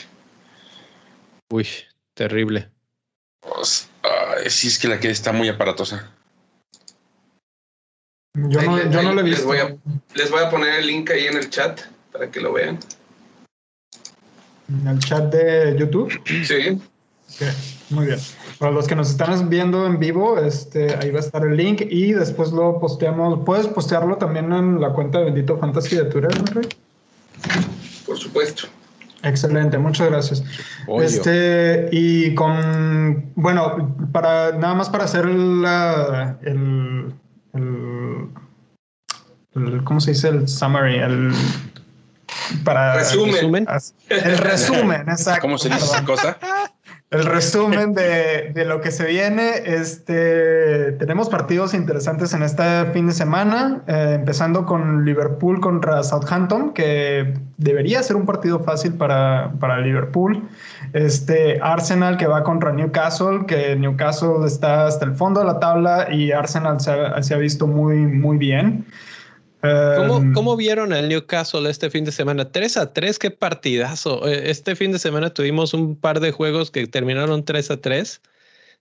[1.49, 1.67] Uy,
[2.13, 2.69] terrible.
[3.41, 3.89] Pues,
[4.47, 6.11] sí, es que la que está muy aparatosa.
[8.33, 9.39] Yo no, yo no lo he visto.
[9.39, 9.77] Les voy, a,
[10.15, 11.81] les voy a poner el link ahí en el chat
[12.11, 12.79] para que lo vean.
[14.69, 16.11] ¿En el chat de YouTube?
[16.25, 16.81] Sí.
[17.89, 18.19] muy bien.
[18.57, 21.81] Para los que nos están viendo en vivo, este, ahí va a estar el link
[21.89, 23.43] y después lo posteamos.
[23.45, 26.69] ¿Puedes postearlo también en la cuenta de Bendito Fantasy de Twitter, Rey?
[28.05, 28.67] Por supuesto.
[29.23, 30.43] Excelente, muchas gracias.
[30.99, 37.13] Este, y con, bueno, para nada más para hacer la, el,
[39.55, 40.29] el, ¿cómo se dice?
[40.29, 41.31] El summary, el,
[42.63, 43.67] para resumen.
[44.09, 45.41] El resumen, exacto.
[45.41, 46.37] ¿Cómo se dice esa cosa?
[47.11, 49.51] El resumen de, de, lo que se viene.
[49.65, 56.71] Este, tenemos partidos interesantes en este fin de semana, eh, empezando con Liverpool contra Southampton,
[56.71, 60.47] que debería ser un partido fácil para, para Liverpool.
[60.93, 66.07] Este, Arsenal que va contra Newcastle, que Newcastle está hasta el fondo de la tabla
[66.13, 68.85] y Arsenal se ha, se ha visto muy, muy bien.
[69.61, 72.51] ¿Cómo, em, ¿Cómo, vieron el Newcastle este fin de semana?
[72.51, 74.27] 3 a 3, qué partidazo.
[74.27, 78.21] Eh, este fin de semana tuvimos un par de juegos que terminaron 3 a 3.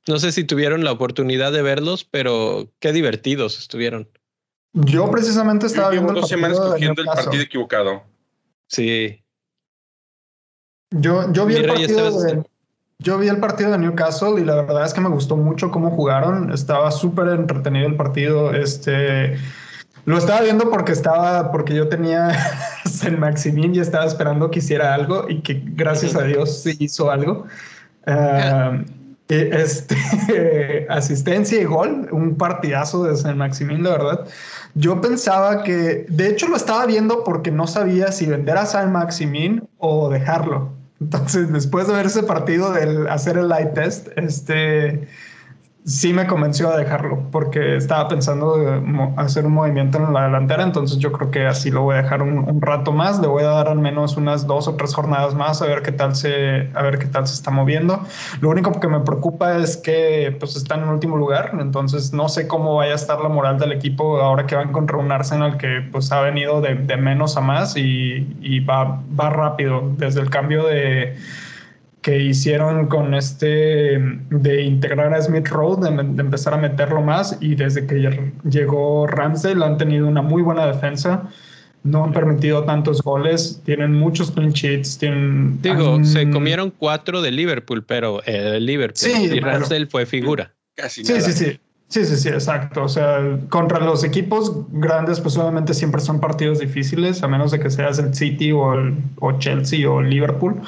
[0.09, 4.09] No sé si tuvieron la oportunidad de verlos, pero qué divertidos estuvieron.
[4.73, 8.03] Yo precisamente estaba viendo dos semanas cogiendo el partido equivocado.
[8.69, 9.23] Sí.
[10.91, 12.43] Yo, yo vi el partido de,
[13.01, 15.91] yo vi el partido de Newcastle y la verdad es que me gustó mucho cómo
[15.91, 16.53] jugaron.
[16.53, 18.53] Estaba súper entretenido el partido.
[18.55, 19.39] Este
[20.05, 22.31] lo estaba viendo porque estaba, porque yo tenía
[22.85, 27.11] San Maximin y estaba esperando que hiciera algo y que gracias a Dios sí hizo
[27.11, 27.47] algo.
[28.07, 28.85] Uh,
[29.31, 34.27] este, asistencia y gol, un partidazo de San Maximín, la verdad.
[34.75, 38.93] Yo pensaba que, de hecho lo estaba viendo porque no sabía si vender a San
[38.93, 40.73] Maximín o dejarlo.
[41.01, 45.09] Entonces, después de ver ese partido, del hacer el light test, este,
[45.85, 48.55] sí me convenció a dejarlo porque estaba pensando
[49.17, 52.23] hacer un movimiento en la delantera, entonces yo creo que así lo voy a dejar
[52.23, 55.63] un, rato más, le voy a dar al menos unas dos o tres jornadas más
[55.63, 58.05] a ver qué tal se a ver qué tal se está moviendo.
[58.41, 62.47] Lo único que me preocupa es que pues están en último lugar, entonces no sé
[62.47, 65.83] cómo vaya a estar la moral del equipo ahora que van contra un Arsenal que
[65.91, 71.17] pues ha venido de, menos a más y, va, va rápido desde el cambio de
[72.03, 73.99] que hicieron con este
[74.31, 79.65] de integrar a Smith Road, de, empezar a meterlo más y desde que llegó Ramsdale
[79.65, 81.31] han tenido una muy buena defensa.
[81.83, 85.63] No han permitido tantos goles, tienen muchos clean sheets, tienen...
[85.63, 90.53] Digo, se comieron cuatro de Liverpool, pero el Liverpool sí, y Ramsdale fue figura.
[90.75, 91.61] Casi sí, sí, sí.
[91.89, 92.85] Sí, sí, sí, exacto.
[92.85, 97.59] O sea, contra los equipos grandes, pues obviamente siempre son partidos difíciles, a menos de
[97.59, 100.63] que seas el City o, el, o Chelsea o Liverpool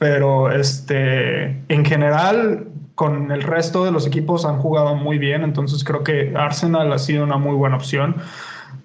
[0.00, 5.84] pero este, en general con el resto de los equipos han jugado muy bien, entonces
[5.84, 8.16] creo que Arsenal ha sido una muy buena opción.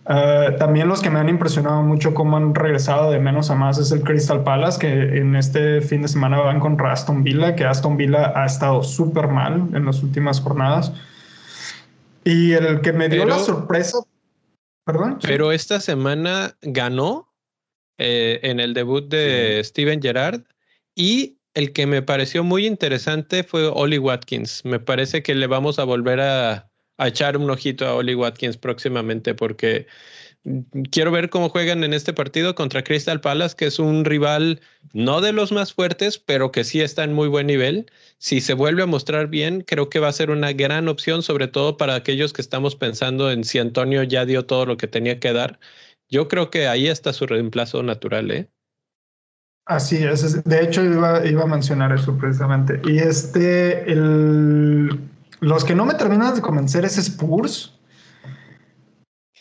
[0.07, 3.77] Uh, también los que me han impresionado mucho cómo han regresado de menos a más
[3.77, 7.63] es el Crystal Palace, que en este fin de semana van contra Aston Villa, que
[7.63, 10.91] Aston Villa ha estado súper mal en las últimas jornadas.
[12.25, 13.99] Y el que me dio la sorpresa,
[14.83, 15.19] perdón.
[15.21, 17.31] Pero esta semana ganó
[17.97, 20.41] eh, en el debut de Steven Gerrard
[20.95, 24.63] y el que me pareció muy interesante fue Oli Watkins.
[24.65, 26.69] Me parece que le vamos a volver a,
[26.99, 29.87] echar un ojito a Oli Watkins próximamente porque
[30.91, 34.61] quiero ver cómo juegan en este partido contra Crystal Palace, que es un rival
[34.93, 37.91] no de los más fuertes, pero que sí está en muy buen nivel.
[38.17, 41.47] Si se vuelve a mostrar bien, creo que va a ser una gran opción, sobre
[41.47, 45.19] todo para aquellos que estamos pensando en si Antonio ya dio todo lo que tenía
[45.19, 45.59] que dar.
[46.09, 48.49] Yo creo que ahí está su reemplazo natural, ¿eh?
[49.65, 52.79] Así es, de hecho iba, iba, a mencionar eso precisamente.
[52.85, 55.09] Y este, el,
[55.39, 57.73] los que no me terminan de convencer es Spurs.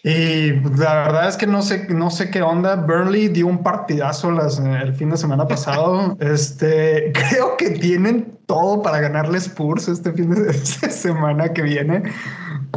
[0.03, 2.77] Y la verdad es que no sé, no sé qué onda.
[2.77, 6.17] Burnley dio un partidazo las, el fin de semana pasado.
[6.21, 12.03] Este, creo que tienen todo para ganarle Spurs este fin de semana que viene.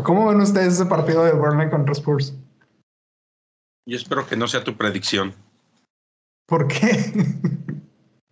[0.04, 2.34] ¿Cómo ven ustedes ese partido de Burnley contra Spurs?
[3.86, 5.34] Yo espero que no sea tu predicción.
[6.48, 7.14] ¿Por qué?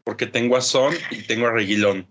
[0.03, 2.07] Porque tengo a Son y tengo a Reguilón.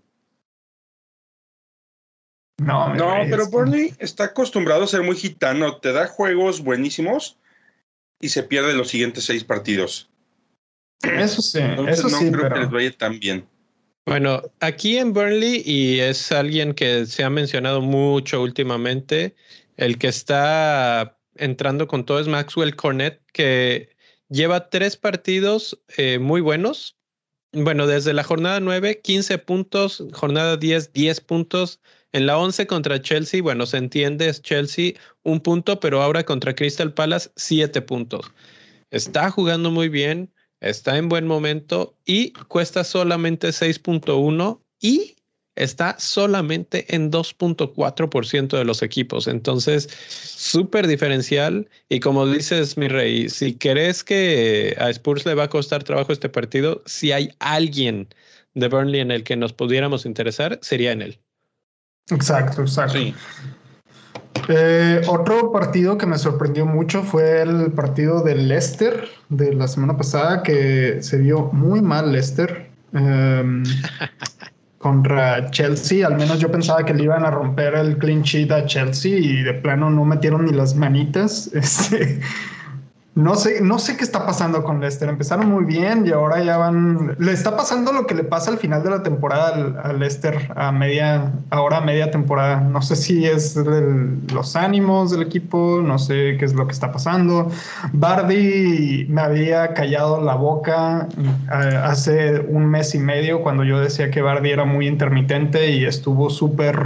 [2.57, 5.77] No, no pero Burnley está acostumbrado a ser muy gitano.
[5.79, 7.37] Te da juegos buenísimos
[8.21, 10.09] y se pierde los siguientes seis partidos.
[11.01, 12.31] Eso sí, eso no sí.
[12.31, 13.47] creo que les vaya tan bien.
[14.05, 19.35] Bueno, aquí en Burnley, y es alguien que se ha mencionado mucho últimamente,
[19.77, 23.94] el que está entrando con todo es Maxwell Cornett, que
[24.29, 26.97] Lleva tres partidos eh, muy buenos.
[27.51, 31.79] Bueno, desde la jornada 9, 15 puntos, jornada 10, 10 puntos.
[32.11, 36.55] En la 11 contra Chelsea, bueno, se entiende, es Chelsea un punto, pero ahora contra
[36.55, 38.31] Crystal Palace, 7 puntos.
[38.89, 45.14] Está jugando muy bien, está en buen momento y cuesta solamente 6.1 y
[45.55, 49.27] está solamente en 2.4% de los equipos.
[49.27, 51.69] Entonces, súper diferencial.
[51.89, 56.11] Y como dices, mi rey, si crees que a Spurs le va a costar trabajo
[56.11, 58.07] este partido, si hay alguien
[58.53, 61.19] de Burnley en el que nos pudiéramos interesar, sería en él.
[62.09, 62.99] Exacto, exacto.
[64.47, 69.97] Eh, otro partido que me sorprendió mucho fue el partido del Leicester de la semana
[69.97, 73.63] pasada, que se vio muy mal Leicester em,
[74.85, 76.05] contra Chelsea.
[76.05, 79.41] Al menos yo pensaba que le iban a romper el clean sheet a Chelsea y
[79.41, 81.49] de plano no metieron ni las manitas.
[81.65, 82.19] Este,
[83.15, 85.07] no sé, no sé qué está pasando con Leicester.
[85.07, 87.15] Empezaron muy bien y ahora ya van.
[87.17, 90.73] Le está pasando lo que le pasa al final de la temporada al, Leicester a
[90.73, 92.59] media, ahora a media temporada.
[92.59, 93.55] No sé si es
[94.33, 97.49] los ánimos del equipo, no sé qué es lo que está pasando.
[97.93, 104.11] Bardi me había callado la boca eh, hace un mes y medio cuando yo decía
[104.11, 106.77] que Bardi era muy intermitente y estuvo súper,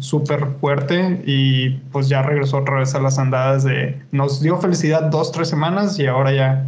[0.00, 3.98] súper fuerte y pues ya regresó otra vez a las andadas de.
[4.12, 6.66] Nos dio felicidad dos, tres semanas y ahora ya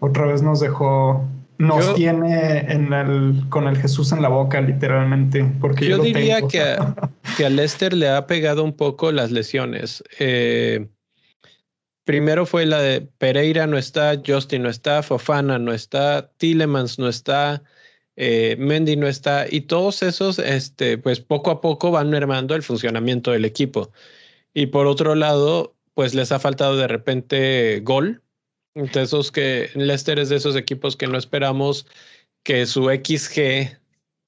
[0.00, 1.24] otra vez nos dejó,
[1.58, 5.44] nos tiene en el, con el Jesús en la boca, literalmente.
[5.60, 6.94] Porque yo, diría que, a,
[7.36, 10.02] que a Lester le ha pegado un poco las lesiones.
[10.18, 10.88] Eh,
[12.04, 17.08] primero fue la de Pereira no está, Justin no está, Fofana no está, Tillemans no
[17.08, 17.62] está.
[18.16, 22.62] Eh, Mendy no está y todos esos, este, pues poco a poco van mermando el
[22.62, 23.90] funcionamiento del equipo.
[24.52, 28.22] Y por otro lado, pues les ha faltado de repente gol,
[28.74, 31.86] de esos que Leicester es de esos equipos que no esperamos
[32.42, 33.78] que su XG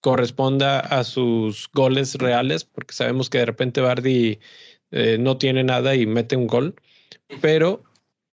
[0.00, 4.38] corresponda a sus goles reales, porque sabemos que de repente Bardi
[4.92, 6.76] eh, no tiene nada y mete un gol,
[7.40, 7.82] pero,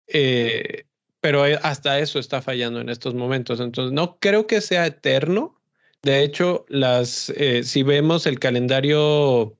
[0.06, 0.84] eh,
[1.20, 3.60] pero hasta eso está fallando en estos momentos.
[3.60, 5.60] Entonces, no creo que sea eterno.
[6.02, 9.56] De hecho, las, eh, si vemos el calendario,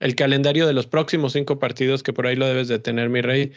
[0.00, 3.20] el calendario de los próximos cinco partidos, que por ahí lo debes de tener, mi
[3.20, 3.52] rey,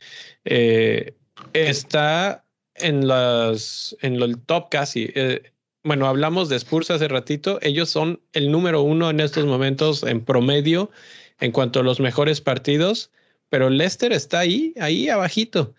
[1.54, 5.12] está en, las, en el top casi.
[5.16, 5.42] Eh,
[5.84, 7.60] bueno, hablamos de Spurs hace ratito.
[7.62, 10.90] Ellos son el número uno en estos momentos en promedio
[11.40, 13.12] en cuanto a los mejores partidos,
[13.50, 15.74] pero Leicester está ahí, ahí abajito.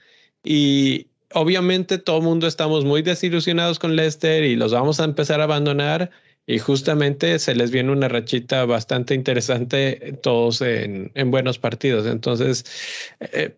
[0.44, 5.40] Y obviamente todo el mundo estamos muy desilusionados con Leicester y los vamos a empezar
[5.40, 6.10] a abandonar
[6.46, 12.06] y justamente se les viene una rachita bastante interesante todos en, buenos partidos.
[12.06, 12.64] Entonces,
[13.20, 13.56] eh,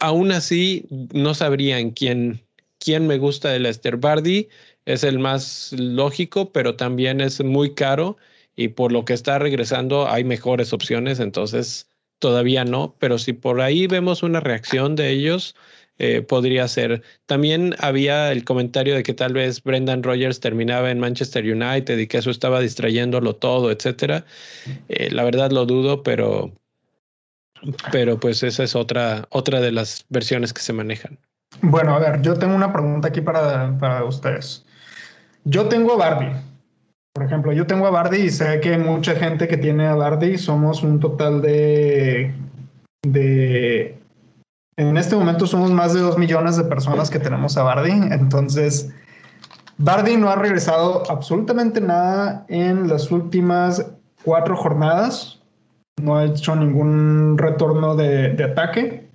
[0.00, 2.42] aún así, no sabrían quién,
[2.78, 4.48] quién me gusta de Lester Bardi.
[4.84, 8.16] Es el más lógico, pero también es muy caro
[8.56, 13.60] y por lo que está regresando hay mejores opciones, entonces todavía no, pero si por
[13.60, 15.54] ahí vemos una reacción de ellos,
[15.98, 17.02] eh, podría ser.
[17.26, 22.06] También había el comentario de que tal vez Brendan Rogers terminaba en Manchester United y
[22.06, 24.24] que eso estaba distrayéndolo todo, etcétera.
[24.88, 26.52] Eh, la verdad lo dudo, pero,
[27.92, 31.18] pero pues esa es otra, otra de las versiones que se manejan.
[31.62, 34.64] Bueno, a ver, yo tengo una pregunta aquí para, para ustedes.
[35.44, 36.32] Yo tengo a Barbie.
[37.14, 40.36] Por ejemplo, yo tengo a Bardi y sé que mucha gente que tiene a Bardi
[40.36, 42.34] somos un total de,
[43.02, 43.96] de
[44.76, 47.92] en este momento somos más de dos millones de personas que tenemos a Bardi.
[47.92, 48.92] Entonces,
[49.78, 53.86] Bardi no ha regresado absolutamente nada en las últimas
[54.24, 55.40] cuatro jornadas.
[56.02, 59.08] No ha hecho ningún retorno de, de ataque.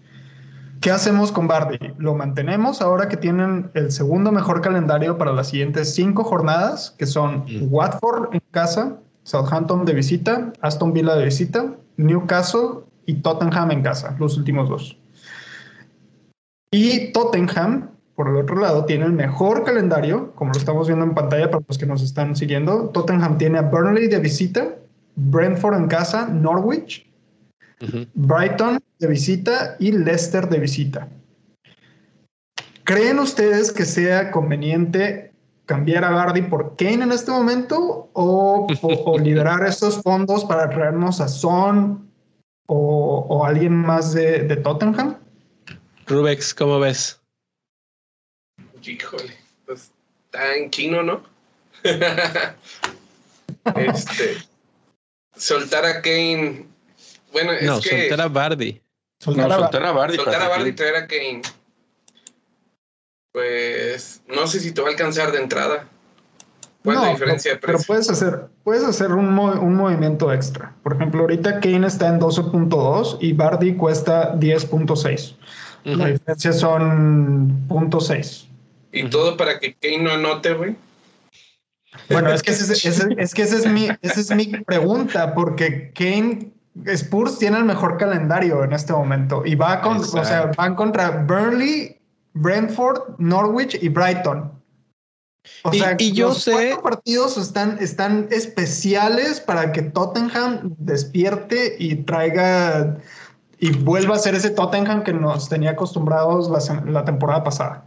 [0.79, 1.77] ¿Qué hacemos con Bardi?
[1.97, 7.05] Lo mantenemos ahora que tienen el segundo mejor calendario para las siguientes cinco jornadas, que
[7.05, 7.67] son mm.
[7.69, 11.65] Watford en casa, Southampton de visita, Aston Villa de visita,
[11.97, 14.98] Newcastle y Tottenham en casa, los últimos dos.
[16.71, 21.15] Y Tottenham, por el otro lado, tiene el mejor calendario, como lo estamos viendo en
[21.15, 22.89] pantalla para los que nos están siguiendo.
[22.89, 24.75] Tottenham tiene a Burnley de visita,
[25.15, 27.09] Brentford en casa, Norwich,
[28.13, 31.07] Brighton de visita y Leicester de visita.
[32.83, 35.31] ¿Creen ustedes que sea conveniente
[35.65, 38.67] cambiar a Bardi por Kane en este momento o,
[39.23, 42.09] liberar esos fondos para traernos a Son
[42.67, 45.15] o, alguien más de, de Tottenham?
[46.09, 47.21] Rubex, ¿cómo ves?
[48.81, 49.37] Híjole,
[49.67, 49.91] pues
[50.25, 51.21] está en chino, ¿no?
[53.75, 54.37] este,
[55.35, 56.65] soltar a Kane.
[57.31, 57.89] Bueno, es no, que.
[57.89, 58.81] soltar a Bardi.
[59.19, 60.15] Soltar, a, soltar a Bardi.
[60.15, 61.43] Soltar a Bardi y traer a Kane.
[63.31, 65.87] Pues no sé si te va a alcanzar de entrada.
[66.83, 67.77] ¿Cuál es la diferencia de precio?
[67.77, 70.73] Pero puedes hacer, puedes hacer un, un movimiento extra.
[70.81, 75.35] Por ejemplo, ahorita Kane está en 12.2 y Bardi cuesta 10.6.
[75.83, 78.45] La diferencia son .6.
[78.91, 80.75] ¿Y todo para que Kane no anote, güey?
[82.09, 82.73] Bueno, es que, ese,
[83.17, 86.51] es que esa es, mi, esa es mi pregunta, porque Kane
[86.85, 91.09] Spurs tiene el mejor calendario en este momento y va con, o sea, van contra
[91.09, 91.97] Burnley,
[92.33, 94.51] Brentford, Norwich y Brighton.
[95.63, 96.77] O sea, y yo los sé.
[96.81, 102.97] partidos están, están especiales para que Tottenham despierte y traiga
[103.59, 106.49] y vuelva a ser ese Tottenham que nos tenía acostumbrados
[106.85, 107.85] la, temporada pasada.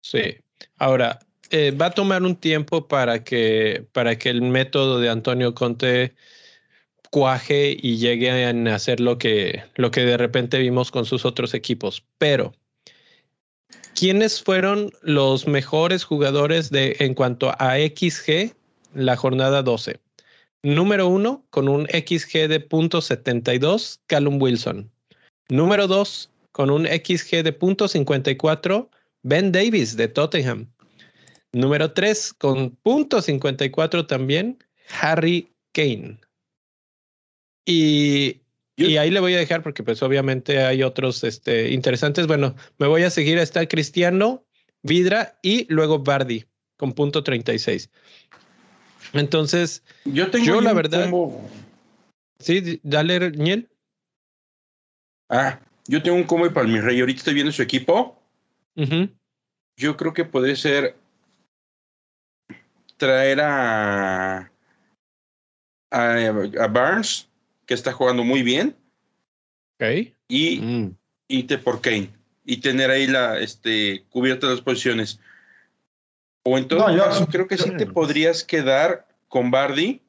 [0.00, 0.36] Sí.
[0.78, 1.18] Ahora,
[1.50, 6.14] eh, va a tomar un tiempo para que, para que el método de Antonio Conte
[7.10, 11.54] cuaje y llegue a hacer lo que, lo que de repente vimos con sus otros
[11.54, 12.04] equipos.
[12.18, 12.54] Pero,
[13.94, 18.54] ¿quiénes fueron los mejores jugadores de, en cuanto a XG
[18.94, 20.00] la jornada 12?
[20.66, 24.90] Número uno, con un XG de .72, Callum Wilson.
[25.48, 28.88] Número dos, con un XG de .54,
[29.22, 30.68] Ben Davis de Tottenham.
[31.52, 34.58] Número tres, con .54 también,
[35.00, 36.18] Harry Kane.
[37.64, 38.40] Y,
[38.98, 42.26] ahí le voy a dejar porque pues obviamente hay otros este, interesantes.
[42.26, 44.44] Bueno, me voy a seguir a Cristiano,
[44.82, 46.44] Vidra y luego Bardi
[46.76, 47.88] con punto 36.
[49.12, 51.10] Entonces, yo tengo yo la verdad.
[52.38, 53.68] Sí, dale, Niel.
[55.28, 57.00] Ah, yo tengo un combo para mi rey.
[57.00, 58.20] Ahorita estoy viendo su equipo.
[59.76, 60.96] Yo creo que podría ser
[62.96, 64.50] traer a,
[65.90, 67.28] a, Barnes,
[67.66, 68.76] que está jugando muy bien.
[69.74, 70.12] Ok.
[70.28, 70.96] Y mm.
[71.28, 72.10] irte por Kane.
[72.44, 75.20] Y tener ahí la este, cubierta las posiciones.
[76.48, 80.00] O en todo caso, creo que sí te podrías quedar con Bardi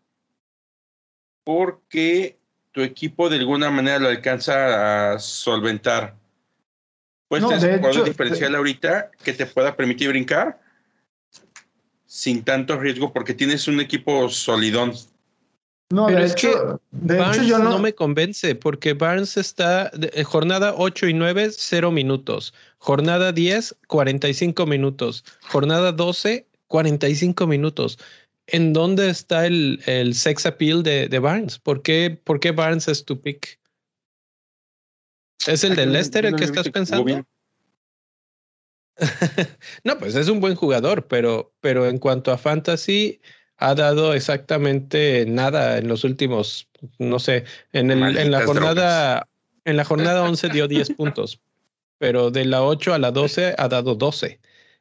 [1.44, 2.38] porque
[2.72, 6.14] tu equipo de alguna manera lo alcanza a solventar.
[7.28, 10.62] Puedes no, tener un diferencial ahorita que te pueda permitir brincar
[12.06, 14.94] sin tanto riesgo porque tienes un equipo solidón.
[15.90, 17.80] No, de hecho, de hecho yo no...
[17.80, 22.54] me convence porque Barnes está eh, jornada 8 y 9, 0 minutos.
[22.78, 25.24] Jornada 10, 45 minutos.
[25.44, 27.98] Jornada 12, 45 minutos.
[28.48, 31.58] ¿En dónde está el, el sex appeal de, de Barnes?
[31.60, 33.60] ¿Por qué, ¿Por qué, Barnes es tu pick?
[35.46, 37.26] ¿Es el de Lester el que estás pensando?
[39.84, 43.22] no, pues es un buen jugador, pero, pero en cuanto a fantasy,
[43.58, 46.68] ha dado exactamente nada en los últimos,
[47.00, 49.28] no sé, en, el, en la jornada,
[49.66, 51.42] en la jornada 11 dio 10 puntos,
[51.98, 54.40] pero de la 8 a la 12 ha dado 12.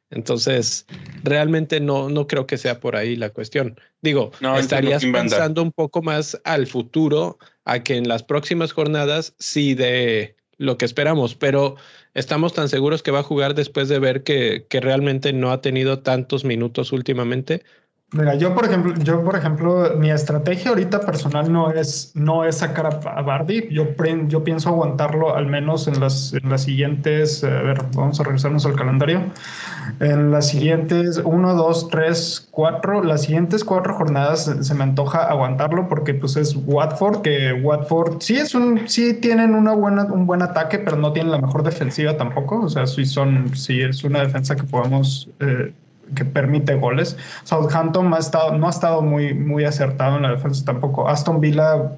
[0.09, 0.85] Entonces,
[1.23, 3.77] realmente no, no creo que sea por ahí la cuestión.
[4.01, 9.73] Digo, estarías pensando un poco más al futuro, a que en las próximas jornadas sí
[9.73, 11.75] de lo que esperamos, pero
[12.13, 15.59] estamos tan seguros que va a jugar después de ver que, que realmente no ha
[15.59, 17.63] tenido tantos minutos últimamente.
[18.13, 22.59] Mira, yo por ejemplo, yo por ejemplo, mi estrategia ahorita personal no es, no es
[22.59, 23.67] sacar a, Bardi.
[23.69, 23.87] Yo,
[24.29, 28.65] yo pienso aguantarlo al menos en las, en las siguientes, a ver, vamos a regresarnos
[28.65, 29.23] al calendario.
[29.99, 35.89] En las siguientes uno, dos, tres, cuatro, las siguientes cuatro jornadas se me antoja aguantarlo
[35.89, 40.41] porque pues es Watford, que Watford sí es un, sí tienen una buena, un buen
[40.41, 42.61] ataque, pero no tienen la mejor defensiva tampoco.
[42.61, 45.73] O sea, sí son, sí es una defensa que podemos eh,
[46.15, 47.17] que permite goles.
[47.43, 51.07] Southampton ha estado, no ha estado muy, muy acertado en la defensa tampoco.
[51.07, 51.91] Aston Villa,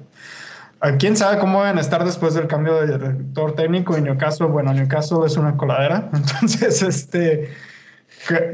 [0.98, 3.96] quién sabe cómo van a estar después del cambio de director técnico.
[3.96, 6.08] Y Newcastle, bueno, Newcastle es una coladera.
[6.12, 7.50] Entonces, este.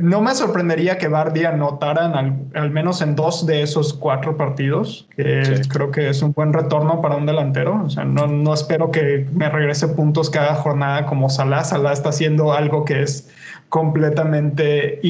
[0.01, 5.09] No me sorprendería que Bardi anotaran al, al, menos en dos de esos cuatro partidos,
[5.17, 7.83] que creo que es un buen retorno para un delantero.
[7.85, 11.65] O sea, no, no espero que me regrese puntos cada jornada como Salah.
[11.65, 13.29] Salah está haciendo algo que es
[13.69, 15.01] completamente...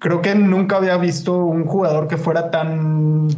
[0.00, 3.28] Creo que nunca había visto un jugador que fuera tan...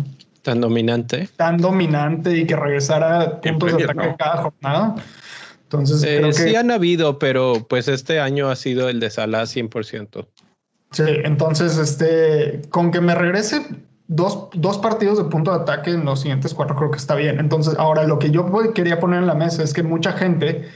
[0.43, 1.29] Tan dominante.
[1.37, 4.95] Tan dominante y que regresara puntos de ataque cada jornada.
[5.65, 6.33] Entonces, eh, creo que...
[6.35, 10.27] sí han habido, pero pues este año ha sido el de Salah 100%.
[10.91, 13.67] Sí, entonces, este, con que me regrese
[14.09, 17.39] dos, dos, partidos de punto de ataque en los siguientes cuatro, creo que está bien.
[17.39, 20.69] Entonces, ahora lo que yo quería poner en la mesa es que mucha gente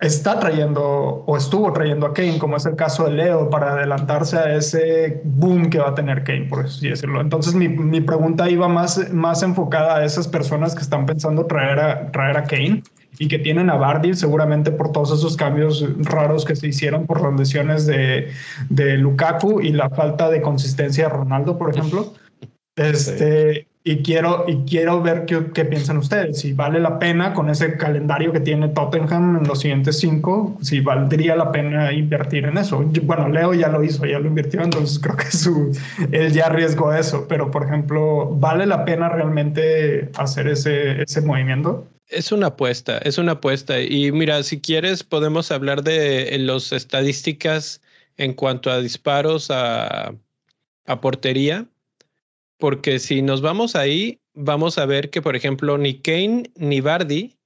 [0.00, 4.38] está trayendo o estuvo trayendo a Kane, como es el caso de Leo, para adelantarse
[4.38, 7.20] a ese boom que va a tener Kane, por así decirlo.
[7.20, 11.80] Entonces mi, mi pregunta iba más, más enfocada a esas personas que están pensando traer
[11.80, 12.82] a, traer a Kane
[13.18, 17.20] y que tienen a Bardi seguramente por todos esos cambios raros que se hicieron por
[17.20, 18.30] las lesiones de,
[18.68, 22.14] de Lukaku y la falta de consistencia de Ronaldo, por ejemplo.
[22.76, 27.48] Este, y quiero, y quiero ver qué, qué, piensan ustedes, si vale la pena con
[27.48, 32.58] ese calendario que tiene Tottenham en los siguientes cinco, si valdría la pena invertir en
[32.58, 32.84] eso.
[33.04, 35.74] Bueno, Leo ya lo hizo, ya lo invirtió, entonces creo que su,
[36.12, 41.88] él ya arriesgó eso, pero por ejemplo, ¿vale la pena realmente hacer ese, ese movimiento?
[42.08, 43.80] Es una apuesta, es una apuesta.
[43.80, 47.80] Y mira, si quieres, podemos hablar de las estadísticas
[48.18, 50.12] en cuanto a disparos a,
[50.84, 51.66] a portería
[52.58, 57.36] porque si nos vamos ahí, vamos a ver que, por ejemplo, ni Kane ni Bardi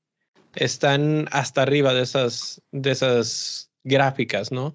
[0.55, 4.75] están hasta arriba de esas, de esas gráficas, ¿no?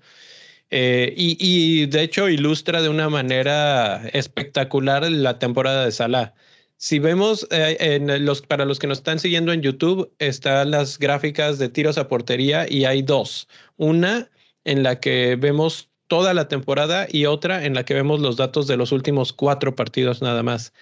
[0.69, 6.33] Eh, y, de hecho ilustra de una manera espectacular la temporada de Salah.
[6.75, 10.99] Si vemos eh, en los, para los que nos están siguiendo en YouTube, están las
[10.99, 13.47] gráficas de tiros a portería y hay dos.
[13.77, 14.29] Una
[14.65, 18.67] en la que vemos toda la temporada y otra en la que vemos los datos
[18.67, 20.73] de los últimos cuatro partidos nada más.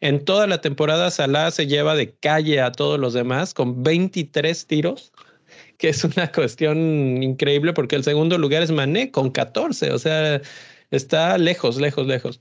[0.00, 4.66] En toda la temporada, Salah se lleva de calle a todos los demás con 23
[4.66, 5.12] tiros,
[5.78, 10.40] que es una cuestión increíble porque el segundo lugar es Mané con 14, o sea,
[10.90, 12.40] está lejos, lejos, lejos.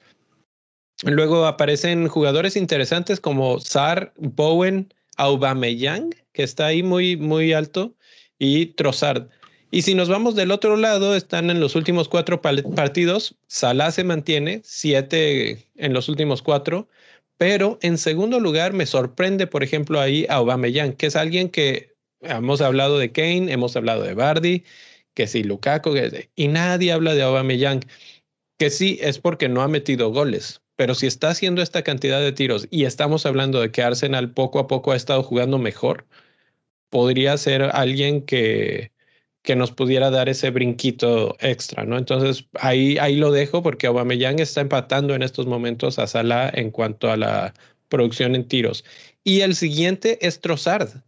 [1.04, 7.96] Luego aparecen jugadores interesantes como Sar, Bowen, Aubameyang, que está ahí muy, muy alto,
[8.40, 9.30] y Trossard.
[9.74, 13.36] Y si nos vamos del otro lado, están en los últimos cuatro partidos.
[13.48, 16.90] Salah se mantiene, siete en los últimos cuatro.
[17.38, 21.96] Pero en segundo lugar, me sorprende, por ejemplo, ahí a Aubameyang, que es alguien que
[22.20, 24.66] hemos hablado de Kane, hemos hablado de Bardi,
[25.14, 25.96] que sí, Lukaku,
[26.36, 27.80] y nadie habla de Aubameyang,
[28.60, 30.62] que sí es porque no ha metido goles.
[30.76, 34.60] Pero si está haciendo esta cantidad de tiros y estamos hablando de que Arsenal poco
[34.60, 36.06] a poco ha estado jugando mejor,
[36.90, 38.92] podría ser alguien que,
[39.44, 41.98] que nos pudiera dar ese brinquito extra, ¿no?
[41.98, 46.72] Entonces ahí, ahí lo dejo porque Aubameyang está empatando en estos momentos a Salah en
[46.72, 47.54] cuanto a la
[47.90, 48.84] producción en tiros.
[49.24, 51.04] Y el siguiente es Trossard,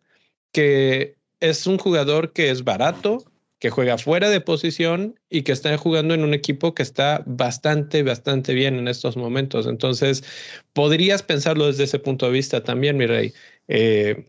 [0.51, 3.25] que es un jugador que es barato,
[3.59, 8.03] que juega fuera de posición y que está jugando en un equipo que está bastante,
[8.03, 9.67] bastante bien en estos momentos.
[9.67, 10.23] Entonces,
[10.73, 13.33] podrías pensarlo desde ese punto de vista también, mi rey.
[13.69, 14.25] Eh,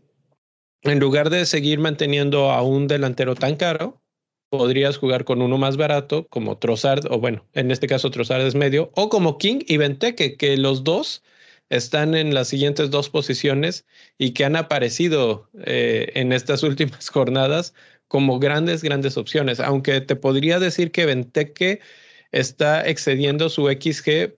[0.85, 4.01] en lugar de seguir manteniendo a un delantero tan caro,
[4.49, 8.55] podrías jugar con uno más barato como Trossard, o bueno, en este caso Trossard es
[8.55, 11.23] medio, o como King y Benteke, que los dos
[11.69, 13.85] están en las siguientes dos posiciones
[14.17, 17.73] y que han aparecido eh, en estas últimas jornadas
[18.07, 19.59] como grandes, grandes opciones.
[19.59, 21.81] Aunque te podría decir que Benteke
[22.31, 24.35] está excediendo su XG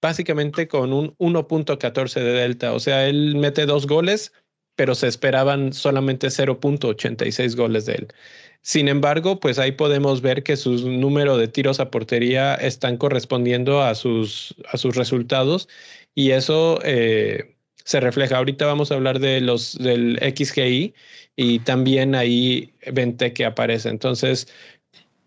[0.00, 2.72] básicamente con un 1.14 de delta.
[2.72, 4.32] O sea, él mete dos goles,
[4.80, 8.08] pero se esperaban solamente 0.86 goles de él.
[8.62, 13.82] Sin embargo, pues ahí podemos ver que su número de tiros a portería están correspondiendo
[13.82, 15.68] a sus, a sus resultados
[16.14, 18.38] y eso eh, se refleja.
[18.38, 20.94] Ahorita vamos a hablar de los del XGI
[21.36, 23.90] y también ahí vente que aparece.
[23.90, 24.48] Entonces,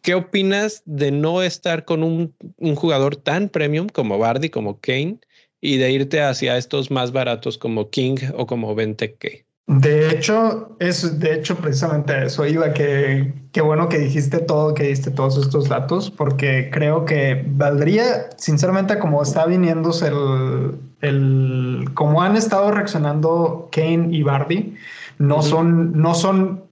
[0.02, 5.20] ¿qué opinas de no estar con un, un jugador tan premium como Bardi, como Kane?
[5.64, 9.46] Y de irte hacia estos más baratos como King o como Benteke.
[9.66, 14.84] De hecho, es de hecho precisamente eso iba que qué bueno que dijiste todo, que
[14.84, 22.22] diste todos estos datos, porque creo que valdría, sinceramente, como está viniéndose el, el como
[22.22, 24.76] han estado reaccionando Kane y Barbie,
[25.18, 26.64] no son, no son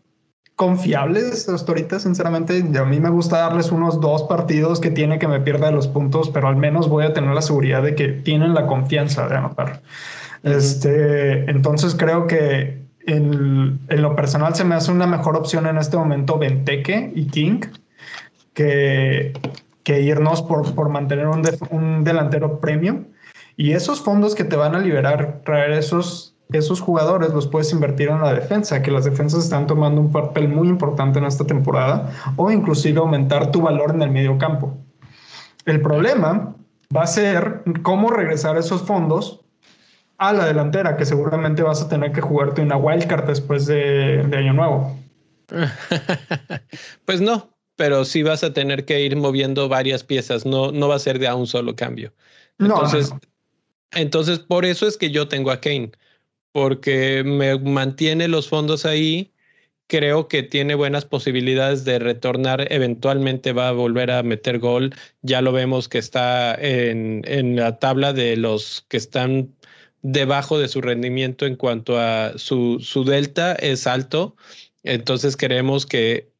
[0.61, 2.63] confiables hasta ahorita, sinceramente.
[2.77, 6.29] A mí me gusta darles unos dos partidos que tiene que me pierda los puntos,
[6.29, 9.81] pero al menos voy a tener la seguridad de que tienen la confianza de anotar.
[10.43, 15.79] Este, entonces creo que en, en, lo personal se me hace una mejor opción en
[15.79, 17.61] este momento Benteke y King
[18.53, 19.33] que,
[19.83, 21.41] que irnos por, por mantener un,
[21.71, 23.05] un delantero premium.
[23.57, 28.09] Y esos fondos que te van a liberar, traer esos esos jugadores los puedes invertir
[28.09, 32.11] en la defensa, que las defensas están tomando un papel muy importante en esta temporada,
[32.35, 34.77] o inclusive aumentar tu valor en el medio campo.
[35.65, 36.55] El problema
[36.95, 39.41] va a ser cómo regresar esos fondos
[40.17, 44.53] a la delantera, que seguramente vas a tener que jugarte una wildcard después de, Año
[44.53, 44.97] Nuevo.
[47.05, 50.95] pues no, pero sí vas a tener que ir moviendo varias piezas, no, no va
[50.95, 52.13] a ser de a un solo cambio.
[52.59, 53.13] Entonces,
[53.93, 55.91] entonces, por eso es que yo tengo a Kane
[56.51, 59.31] porque me mantiene los fondos ahí.
[59.87, 62.67] Creo que tiene buenas posibilidades de retornar.
[62.71, 64.95] Eventualmente va a volver a meter gol.
[65.21, 69.53] Ya lo vemos que está en, en la tabla de los que están
[70.01, 74.35] debajo de su rendimiento en cuanto a su, su delta es alto.
[74.83, 76.31] Entonces creemos que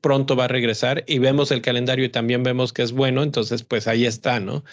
[0.00, 3.22] pronto va a regresar y vemos el calendario y también vemos que es bueno.
[3.22, 4.64] Entonces, pues ahí está, ¿no?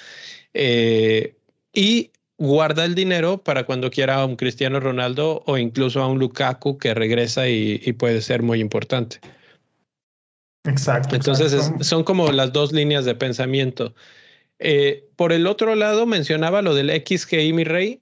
[0.53, 1.35] Eh,
[1.73, 2.11] y
[2.43, 6.77] guarda el dinero para cuando quiera a un Cristiano Ronaldo o incluso a un Lukaku
[6.77, 9.21] que regresa y, puede ser muy importante.
[10.65, 11.15] Exacto.
[11.15, 13.95] Entonces son como las dos líneas de pensamiento.
[14.59, 18.01] Eh, por el otro lado, mencionaba lo del XGI, mi rey.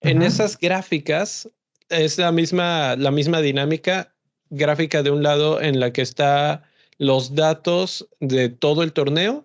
[0.00, 1.48] En esas gráficas
[1.88, 4.14] es la misma, la misma dinámica
[4.50, 6.62] gráfica de un lado en la que está
[6.98, 9.44] los datos de todo el torneo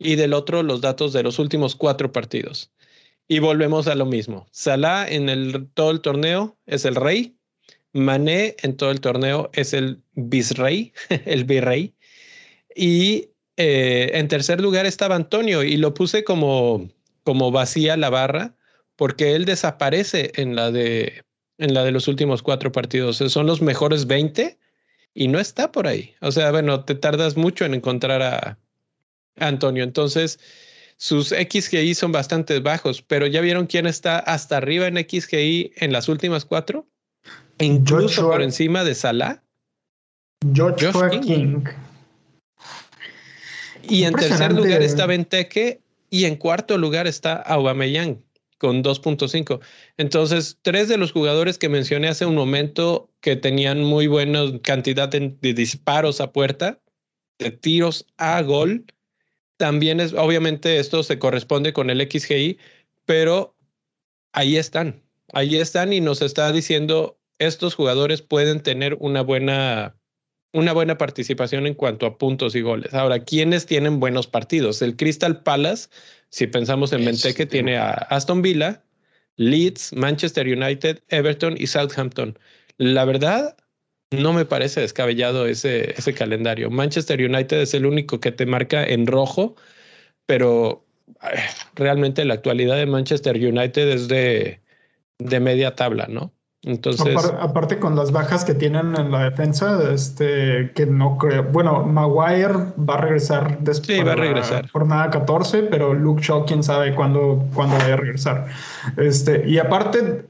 [0.00, 2.72] y del otro los datos de los últimos cuatro partidos.
[3.28, 4.46] Y volvemos a lo mismo.
[4.50, 7.36] Salah en el, todo el torneo es el rey.
[7.92, 10.92] Mané en todo el torneo es el bisrey,
[11.26, 11.94] el virrey.
[12.74, 16.88] Y eh, en tercer lugar estaba Antonio y lo puse como,
[17.22, 18.54] como vacía la barra
[18.96, 21.24] porque él desaparece en la de
[21.58, 23.16] en la de los últimos cuatro partidos.
[23.16, 24.58] Son los mejores 20
[25.12, 26.14] y no está por ahí.
[26.20, 28.58] O sea, bueno, te tardas mucho en encontrar a,
[29.40, 29.84] Antonio.
[29.84, 30.40] Entonces,
[30.98, 35.92] sus XGI son bastante bajos, pero ya vieron quién está hasta arriba en XGI en
[35.92, 36.88] las últimas cuatro,
[37.58, 39.42] incluso por encima de Salah.
[40.52, 41.64] George, King.
[43.82, 45.80] Y en tercer lugar está Benteke
[46.10, 48.22] y en cuarto lugar está Aubameyang
[48.58, 49.60] con 2.5.
[49.96, 55.08] Entonces, tres de los jugadores que mencioné hace un momento que tenían muy buena cantidad
[55.08, 56.80] de, disparos a puerta,
[57.38, 58.84] de tiros a gol,
[59.58, 62.58] también es, obviamente esto se corresponde con el XGI,
[63.04, 63.54] pero
[64.32, 65.02] ahí están,
[65.34, 69.94] ahí están y nos está diciendo estos jugadores pueden tener una buena
[70.54, 72.94] una buena participación en cuanto a puntos y goles.
[72.94, 74.80] Ahora, ¿quiénes tienen buenos partidos?
[74.80, 75.90] El Crystal Palace,
[76.30, 78.82] si pensamos en Benteke, tiene a Aston Villa,
[79.36, 82.38] Leeds, Manchester United, Everton y Southampton.
[82.78, 83.56] La verdad,
[84.10, 86.70] no me parece descabellado ese, ese calendario.
[86.70, 89.56] Manchester United es el único que te marca en rojo,
[90.26, 90.84] pero
[91.74, 94.60] realmente la actualidad de Manchester United es de,
[95.18, 96.32] de media tabla, ¿no?
[96.62, 101.84] Entonces, aparte, con las bajas que tienen en la defensa, este que no creo, bueno,
[101.84, 104.68] Maguire va a regresar después sí, va a regresar.
[104.70, 108.46] jornada 14, pero Luke Shaw quién sabe cuándo, cuándo vaya a regresar.
[108.96, 110.26] Este, y aparte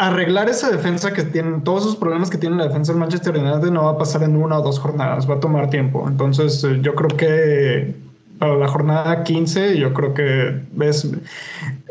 [0.00, 3.70] arreglar esa defensa que tienen, todos esos problemas que tiene la defensa del Manchester United
[3.70, 6.06] no va a pasar en una o dos jornadas, va a tomar tiempo.
[6.08, 7.94] Entonces, eh, yo creo que
[8.38, 11.06] para la jornada 15, yo creo que ves,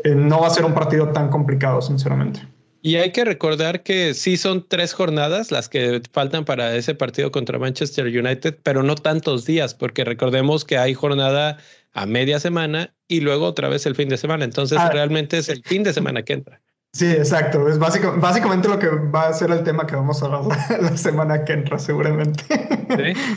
[0.02, 2.40] eh, no va a ser un partido tan complicado, sinceramente.
[2.82, 7.30] Y hay que recordar que sí son tres jornadas las que faltan para ese partido
[7.30, 11.58] contra Manchester United, pero no tantos días, porque recordemos que hay jornada
[11.92, 14.44] a media semana y luego otra vez el fin de semana.
[14.44, 14.90] Entonces ah.
[14.90, 16.60] realmente es el fin de semana que entra.
[16.92, 17.68] Sí, exacto.
[17.68, 20.42] Es básicamente lo que va a ser el tema que vamos a hablar
[20.80, 22.44] la, semana que entra, seguramente.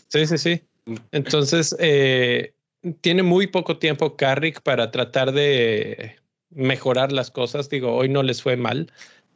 [0.10, 0.64] Sí, sí, sí.
[1.12, 2.56] Entonces, eh,
[3.01, 6.16] tiene muy poco tiempo Carrick para tratar de
[6.49, 7.70] mejorar las cosas.
[7.70, 8.91] Digo, hoy no les fue mal,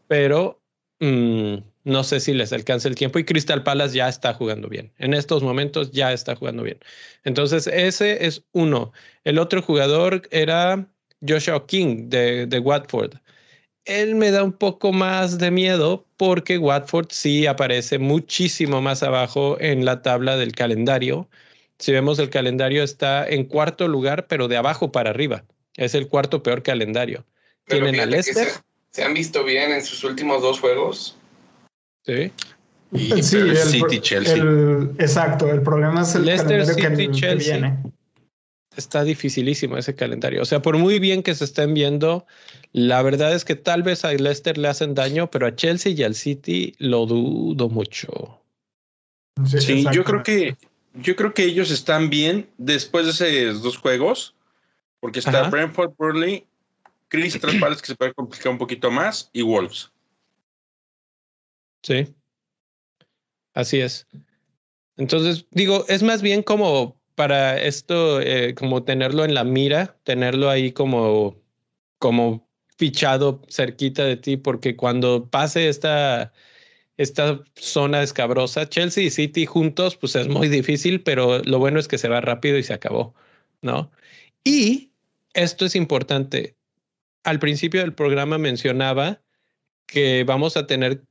[0.07, 0.59] pero
[0.99, 4.91] mm, no sé si les alcanza el tiempo y Crystal Palace ya está jugando bien.
[4.97, 6.79] En estos momentos ya está jugando bien.
[7.23, 8.93] Entonces, ese es uno.
[9.23, 10.87] El otro jugador era
[11.25, 13.13] Joshua King de Watford.
[13.87, 19.57] Él me da un poco más de miedo porque Watford sí aparece muchísimo más abajo
[19.59, 21.27] en la tabla del calendario.
[21.79, 25.43] Si vemos el calendario está en cuarto lugar, pero de abajo para arriba.
[25.75, 27.25] Es el cuarto peor calendario.
[27.65, 28.47] Tienen al Leicester
[28.97, 31.15] se han visto bien en sus últimos dos juegos.
[32.03, 32.31] Sí.
[33.21, 34.43] sí, el, City, Chelsea.
[34.97, 37.77] exacto, el problema es el Leicester City, Chelsea.
[38.75, 40.41] Está dificilísimo ese calendario.
[40.41, 42.25] O sea, por muy bien que se estén viendo,
[42.77, 46.03] la verdad es que tal vez a Leicester le hacen daño, pero a Chelsea y
[46.03, 48.39] al City lo dudo mucho.
[49.47, 50.55] Sí, yo creo que
[50.93, 54.35] yo creo que ellos están bien después de esos dos juegos,
[54.99, 56.45] porque está Brentford, Burnley
[57.07, 59.91] Crystal Palace que se puede complicar un poquito más y Wolves.
[61.81, 62.13] Sí.
[63.55, 64.05] Así es.
[64.97, 70.51] Entonces, digo, es más bien como para esto, eh, como tenerlo en la mira, tenerlo
[70.51, 71.35] ahí como,
[71.97, 72.46] como
[72.77, 76.33] fichado cerquita de ti, porque cuando pase esta,
[76.97, 81.87] esta zona escabrosa, Chelsea y City juntos, pues es muy difícil, pero lo bueno es
[81.87, 83.15] que se va rápido y se acabó,
[83.61, 83.91] ¿no?
[84.43, 84.91] Y
[85.33, 86.57] esto es importante,
[87.23, 89.21] al principio del programa mencionaba
[89.85, 91.03] que vamos a tener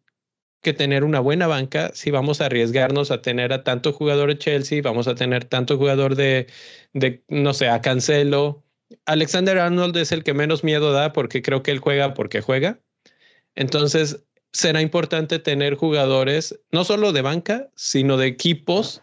[0.63, 4.39] que tener una buena banca si vamos a arriesgarnos a tener a tanto jugador de
[4.39, 6.49] Chelsea, vamos a tener tanto jugador de,
[6.93, 8.66] de, no sé, a Cancelo.
[9.05, 12.81] Alexander Arnold es el que menos miedo da porque creo que él juega porque juega.
[13.55, 19.03] Entonces, será importante tener jugadores no solo de banca, sino de equipos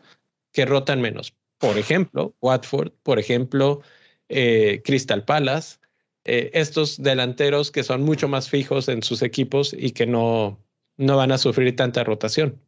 [0.52, 1.36] que rotan menos.
[1.58, 3.82] Por ejemplo, Watford, por ejemplo,
[4.30, 5.78] eh, Crystal Palace,
[6.26, 10.60] eh, estos delanteros que son mucho más fijos en sus equipos y que no,
[10.98, 12.62] no van a sufrir tanta rotación.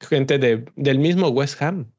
[0.00, 1.92] Gente de, del mismo West Ham,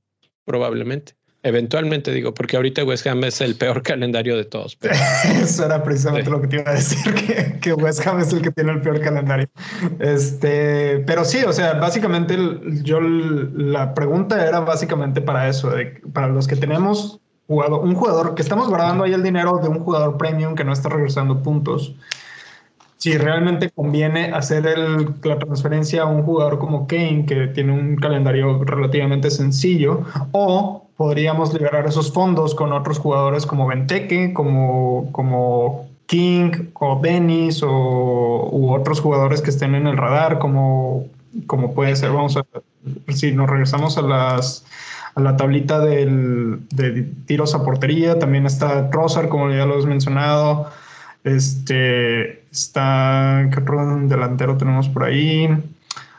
[0.45, 1.16] probablemente.
[1.45, 4.77] Eventualmente digo, porque ahorita West Ham es el peor calendario de todos.
[5.41, 8.41] Eso era precisamente lo que te iba a decir, que, que, West Ham es el
[8.41, 9.49] que tiene el peor calendario.
[9.99, 12.37] Este, pero sí, o sea, básicamente
[12.81, 15.73] yo la pregunta era básicamente para eso,
[16.13, 19.79] para los que tenemos jugador, un jugador que estamos guardando ahí el dinero de un
[19.79, 21.93] jugador premium que no está regresando puntos.
[22.97, 27.97] si realmente conviene hacer el, la transferencia a un jugador como Kane, que tiene un
[27.97, 35.89] calendario relativamente sencillo, o podríamos liberar esos fondos con otros jugadores como Benteke, como, como
[36.05, 41.07] King, o Dennis, o u otros jugadores que estén en el radar, como,
[41.45, 42.45] como puede ser, vamos a,
[43.09, 44.65] si nos regresamos a las
[45.15, 49.85] a la tablita del, de tiros a portería, también está Trossard, como ya lo has
[49.85, 50.69] mencionado,
[51.25, 55.49] este, está, ¿qué otro delantero tenemos por ahí?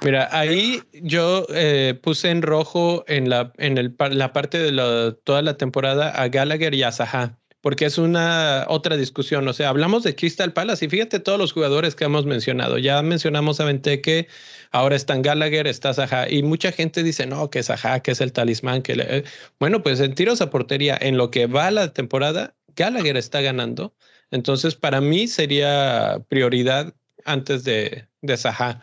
[0.04, 5.42] Mira, ahí yo eh, puse en rojo en la, en el, la parte de toda
[5.42, 9.48] la temporada a Gallagher y a Zaha, porque es una otra discusión.
[9.48, 12.76] O sea, hablamos de Crystal Palace y fíjate todos los jugadores que hemos mencionado.
[12.78, 14.28] Ya mencionamos a Benteke,
[14.70, 18.32] ahora están Gallagher, está Zaha, y mucha gente dice, no, que Zaha, que es el
[18.32, 18.82] talismán.
[18.82, 19.24] que le...
[19.58, 23.94] Bueno, pues en tiros a portería, en lo que va la temporada, Gallagher está ganando
[24.34, 26.92] entonces, para mí sería prioridad
[27.24, 28.80] antes de, de Saha.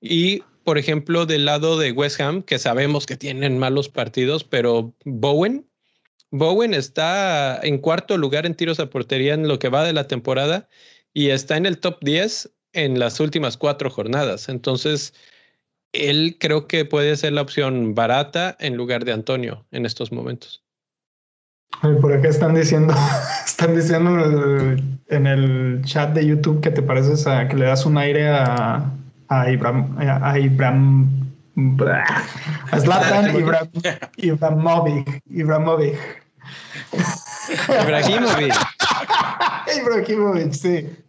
[0.00, 4.94] Y, por ejemplo, del lado de West Ham, que sabemos que tienen malos partidos, pero
[5.04, 5.66] Bowen,
[6.30, 10.08] Bowen está en cuarto lugar en tiros a portería en lo que va de la
[10.08, 10.68] temporada
[11.12, 14.48] y está en el top 10 en las últimas cuatro jornadas.
[14.48, 15.14] Entonces,
[15.92, 20.64] él creo que puede ser la opción barata en lugar de Antonio en estos momentos.
[21.80, 22.94] Por acá están diciendo,
[23.46, 24.10] están diciendo
[25.08, 28.90] en el, chat de YouTube que te pareces a que le das un aire a,
[29.40, 31.08] a Ibram, a Ibram,
[32.72, 33.68] a Zlatan Ibram,
[34.18, 35.98] Ibramovic, Ibramovic.
[37.82, 38.54] Ibrahimovic.
[39.78, 41.04] Ibrahimovic, sí.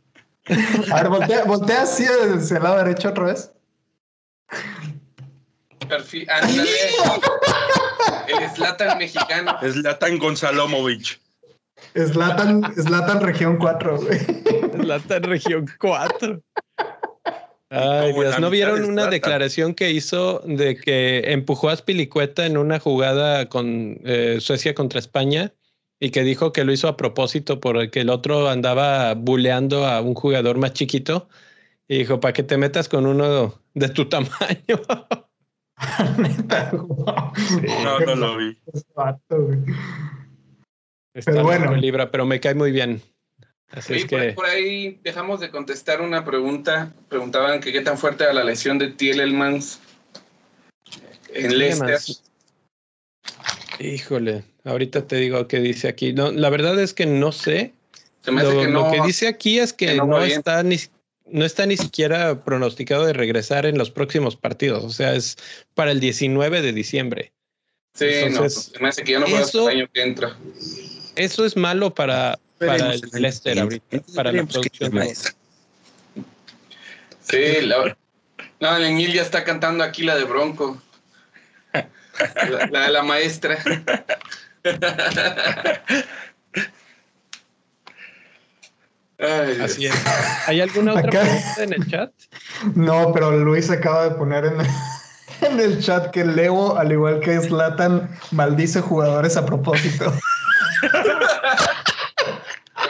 [0.91, 3.51] A ver, voltea, voltea así hacia el lado derecho otra vez.
[5.88, 6.28] Perfil,
[8.28, 9.57] El Slatan mexicano.
[9.61, 11.19] Slatan Gonzalomovich.
[11.95, 13.99] Slatan, Slatan región 4,
[14.82, 16.41] Slatan región 4.
[17.76, 22.80] Ay, Dios, ¿no vieron una declaración que hizo de que empujó a Spilicueta en una
[22.80, 25.51] jugada con eh, Suecia contra España
[25.99, 30.13] y que dijo que lo hizo a propósito porque el otro andaba buleando a un
[30.13, 31.28] jugador más chiquito
[31.88, 34.30] y dijo, para que te metas con uno de tu tamaño.
[37.84, 38.57] no, no lo vi.
[41.13, 41.76] pero bueno.
[41.76, 43.01] Libra, pero me cae muy bien.
[43.72, 44.34] Así es que...
[44.34, 46.93] por, ahí dejamos de contestar una pregunta.
[47.09, 49.80] Preguntaban que qué tan fuerte era la lesión de Tielemans
[51.34, 51.99] en Leicester.
[53.80, 56.13] Híjole, ahorita te digo qué dice aquí.
[56.13, 57.74] No, la verdad es que no sé.
[58.26, 60.78] lo, que dice aquí es que, no, está ni,
[61.26, 64.84] no está ni siquiera pronosticado de regresar en los próximos partidos.
[64.84, 65.38] O sea, es
[65.74, 67.34] para el 19 de diciembre.
[67.93, 70.38] Sí, Entonces, no, pues, me que ya no eso, el año que entra.
[71.16, 74.93] Eso es malo para, para el Leicester ahorita, para la producción.
[77.22, 77.97] Sí, la,
[78.60, 80.82] no, el Emil ya está cantando aquí la de Bronco.
[82.72, 83.58] La, de la maestra.
[89.62, 89.93] Así es.
[90.47, 92.12] ¿Hay alguna otra pregunta en el chat?
[92.76, 94.56] No, pero Luis acaba de poner en,
[95.41, 100.14] en el chat que Leo, al igual que Slatan, maldice jugadores a propósito.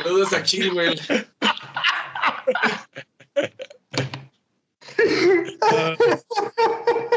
[0.06, 1.02] Saludos a Chilwell.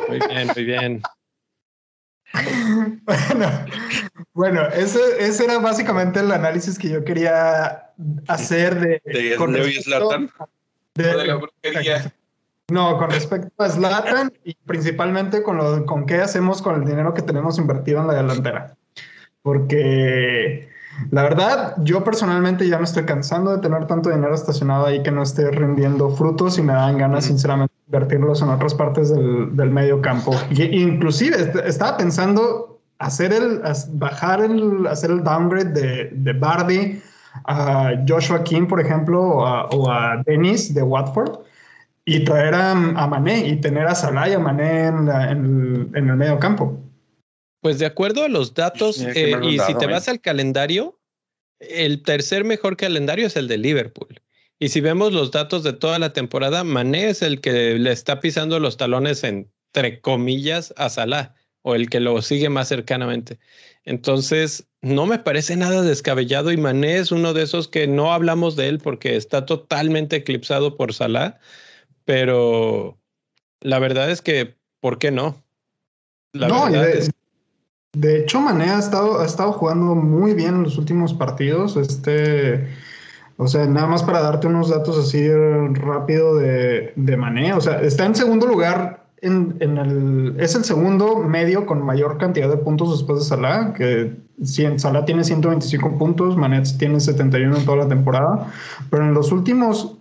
[0.09, 1.03] muy bien, muy bien.
[3.05, 3.67] Bueno,
[4.33, 7.91] bueno ese, ese, era básicamente el análisis que yo quería
[8.27, 9.03] hacer de...
[9.05, 10.31] ¿De con Slatan?
[12.71, 17.13] no, con respecto a Slatan y principalmente con, lo, con qué hacemos con el dinero
[17.13, 18.79] que tenemos invertido en la delantera.
[19.43, 20.78] Porque
[21.11, 25.11] la verdad, yo personalmente ya me estoy cansando de tener tanto dinero estacionado ahí que
[25.11, 29.57] no esté rindiendo frutos y me dan ganas, sinceramente, de invertirlos en otras partes del,
[29.57, 30.35] del medio campo.
[30.51, 37.01] Y, inclusive estaba pensando hacer el, bajar el, hacer el downgrade de, de Bardi
[37.45, 41.39] a Joshua King, por ejemplo, o a, Dennis de Watford
[42.05, 46.09] y traer a, a, Mané y tener a Salah y a Mané en, en, en
[46.09, 46.77] el medio campo.
[47.61, 51.01] Pues de acuerdo a los datos, eh, y si te vas al calendario,
[51.59, 54.21] el tercer mejor calendario es el de Liverpool.
[54.61, 58.21] Y si vemos los datos de toda la temporada, Mané es el que le está
[58.21, 63.39] pisando los talones entre comillas a Salah o el que lo sigue más cercanamente.
[63.85, 68.57] Entonces, no me parece nada descabellado y Mané es uno de esos que no hablamos
[68.57, 71.39] de él porque está totalmente eclipsado por Salah,
[72.05, 72.99] pero
[73.61, 75.45] la verdad es que, ¿por qué no?
[76.33, 77.11] La verdad es
[77.93, 81.77] de hecho, Mané ha estado, ha estado jugando muy bien en los últimos partidos.
[81.77, 82.69] Este,
[83.37, 85.29] O sea, nada más para darte unos datos así
[85.75, 87.55] rápido de, de Mané.
[87.55, 92.19] O sea, está en segundo lugar en, en, el, es el segundo medio con mayor
[92.19, 94.17] cantidad de puntos después de Salah, que
[94.77, 98.53] Salah tiene 125 puntos, Mané tiene 71 en toda la temporada,
[98.91, 99.97] pero en los últimos,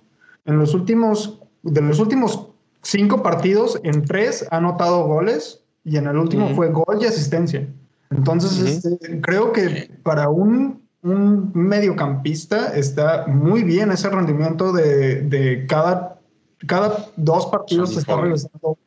[0.45, 2.47] en los últimos, de los últimos
[2.83, 7.67] cinco partidos, en tres ha anotado goles y en el último fue gol y asistencia.
[8.11, 15.65] Entonces, este, creo que para un un mediocampista está muy bien ese rendimiento de, de
[15.67, 16.19] cada,
[16.65, 18.77] cada dos partidos se está regresando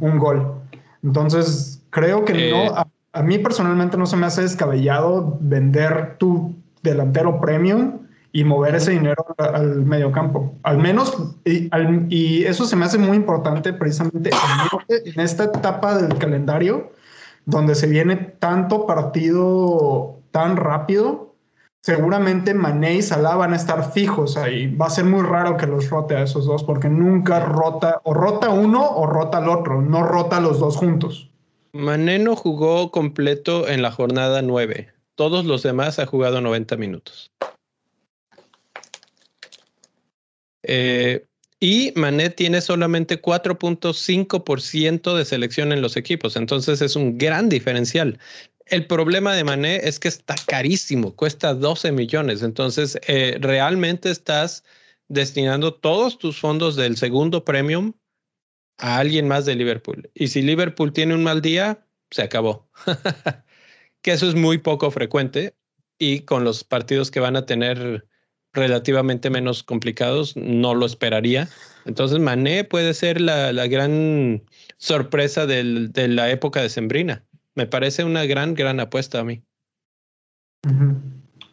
[0.00, 0.54] un, gol.
[1.02, 2.84] Entonces, creo que no, eh.
[3.12, 7.98] a, mí personalmente no se me hace descabellado vender tu delantero premium
[8.32, 10.54] y mover ese dinero al, mediocampo.
[10.62, 11.68] Al menos, y,
[12.08, 14.30] y, eso se me hace muy importante precisamente
[14.88, 16.92] en esta etapa del calendario,
[17.44, 21.32] donde se viene tanto partido tan rápido
[21.82, 24.74] seguramente Mané y Salah van a estar fijos ahí.
[24.74, 28.14] Va a ser muy raro que los rote a esos dos porque nunca rota, o
[28.14, 31.28] rota uno o rota el otro, no rota los dos juntos.
[31.72, 34.92] Mané no jugó completo en la jornada 9.
[35.14, 37.30] Todos los demás ha jugado 90 minutos.
[40.62, 41.24] Eh,
[41.60, 48.18] y Mané tiene solamente 4.5% de selección en los equipos, entonces es un gran diferencial.
[48.66, 52.42] El problema de Mané es que está carísimo, cuesta 12 millones.
[52.42, 54.64] Entonces, eh, realmente estás
[55.08, 57.92] destinando todos tus fondos del segundo premium
[58.78, 60.10] a alguien más de Liverpool.
[60.14, 62.68] Y si Liverpool tiene un mal día, se acabó.
[64.02, 65.54] que eso es muy poco frecuente
[65.98, 68.06] y con los partidos que van a tener
[68.52, 71.48] relativamente menos complicados, no lo esperaría.
[71.84, 74.42] Entonces, Mané puede ser la, gran
[74.78, 77.24] sorpresa de la época de Sembrina
[77.54, 79.42] me parece una gran, gran apuesta a mí.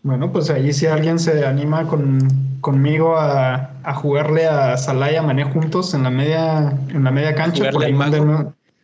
[0.04, 2.20] Bueno, pues ahí si alguien se anima con,
[2.62, 7.12] conmigo a, a, jugarle a Salah y a Mané juntos en la media, en la
[7.12, 7.70] media cancha,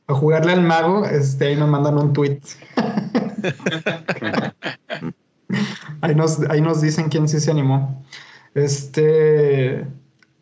[0.08, 2.40] a jugarle al mago, este, ahí me mandan un tweet.
[6.06, 8.04] ahí, nos, ahí nos dicen quién sí se animó.
[8.54, 9.86] Este,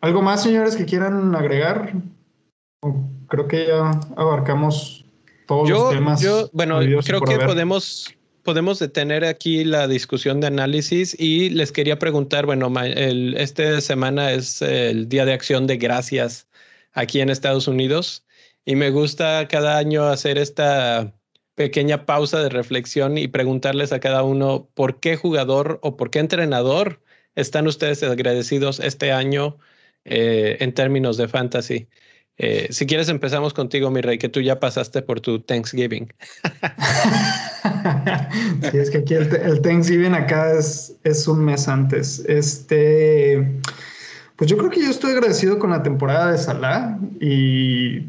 [0.01, 1.93] ¿Algo más, señores, que quieran agregar?
[3.27, 5.03] Creo que ya abarcamos
[5.65, 11.71] yo, Yo, bueno, creo que podemos, podemos detener aquí la discusión de análisis y les
[11.71, 16.47] quería preguntar, bueno, el, esta semana es el Día de Acción de Gracias
[16.93, 18.23] aquí en Estados Unidos
[18.65, 21.13] y me gusta cada año hacer esta
[21.55, 26.19] pequeña pausa de reflexión y preguntarles a cada uno por qué jugador o por qué
[26.19, 27.01] entrenador
[27.35, 29.57] están ustedes agradecidos este año
[30.05, 31.87] eh, en términos de fantasy.
[32.37, 36.11] Eh, si quieres empezamos contigo, mi rey, que tú ya pasaste por tu Thanksgiving.
[38.71, 42.25] sí, es que aquí el, Thanksgiving acá es, es, un mes antes.
[42.27, 43.61] Este,
[44.35, 48.07] pues yo creo que yo estoy agradecido con la temporada de Salah y,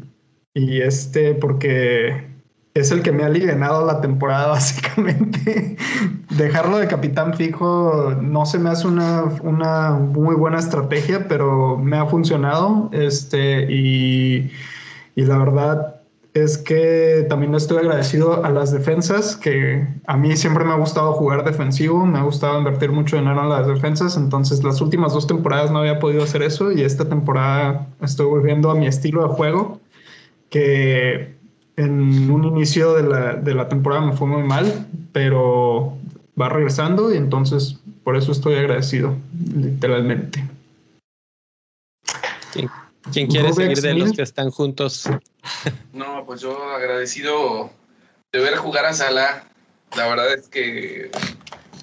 [0.55, 2.34] y este, porque
[2.75, 5.77] es el que me ha aliviado la temporada, básicamente.
[6.29, 11.97] Dejarlo de capitán fijo no se me hace una, una, muy buena estrategia, pero me
[11.97, 12.89] ha funcionado.
[12.91, 14.51] Este, y,
[15.15, 15.95] y, la verdad
[16.33, 21.13] es que también estoy agradecido a las defensas, que a mí siempre me ha gustado
[21.13, 24.17] jugar defensivo, me ha gustado invertir mucho dinero en las defensas.
[24.17, 28.69] Entonces, las últimas dos temporadas no había podido hacer eso, y esta temporada estoy volviendo
[28.69, 29.79] a mi estilo de juego.
[30.49, 31.35] Que
[31.77, 35.97] en un inicio de la, de la temporada me fue muy mal, pero
[36.39, 39.15] va regresando y entonces por eso estoy agradecido,
[39.55, 40.43] literalmente.
[43.11, 45.09] ¿Quién, quiere seguir de los que están juntos?
[45.93, 47.69] No, pues yo agradecido
[48.31, 49.47] de ver jugar a Salah.
[49.95, 51.11] La verdad es que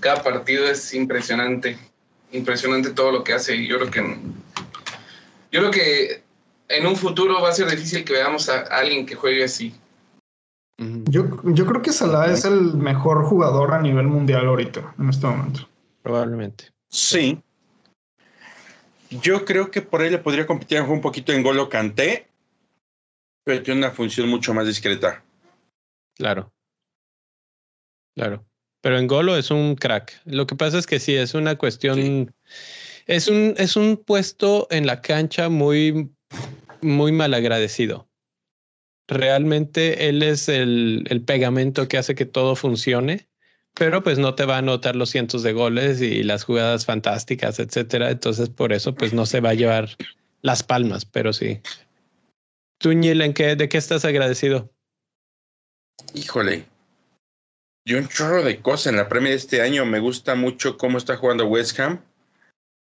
[0.00, 1.78] cada partido es impresionante.
[2.32, 3.54] Impresionante todo lo que hace.
[3.54, 4.00] Y yo creo que
[5.52, 6.22] yo creo que
[6.68, 9.72] en un futuro va a ser difícil que veamos a alguien que juegue así.
[11.04, 15.26] Yo, yo creo que Salah es el mejor jugador a nivel mundial ahorita, en este
[15.26, 15.68] momento.
[16.02, 16.70] Probablemente.
[16.88, 17.40] Sí.
[19.10, 22.28] Yo creo que por ahí le podría competir un poquito en Golo Canté,
[23.44, 25.22] pero tiene una función mucho más discreta.
[26.16, 26.52] Claro.
[28.14, 28.44] Claro.
[28.80, 30.20] Pero en Golo es un crack.
[30.24, 32.34] Lo que pasa es que sí, es una cuestión.
[33.06, 36.10] Es, un, es un puesto en la cancha muy,
[36.80, 38.08] muy mal agradecido
[39.08, 43.28] realmente él es el, el, pegamento que hace que todo funcione,
[43.74, 47.58] pero pues no te va a anotar los cientos de goles y las jugadas fantásticas,
[47.58, 48.10] etcétera.
[48.10, 49.88] Entonces, por eso, pues no se va a llevar
[50.42, 51.60] las palmas, pero sí.
[52.78, 54.70] Tú, Ñil, ¿en qué, ¿de qué estás agradecido?
[56.14, 56.66] Híjole.
[57.84, 59.84] Yo un chorro de cosas en la premia de este año.
[59.84, 62.00] Me gusta mucho cómo está jugando West Ham.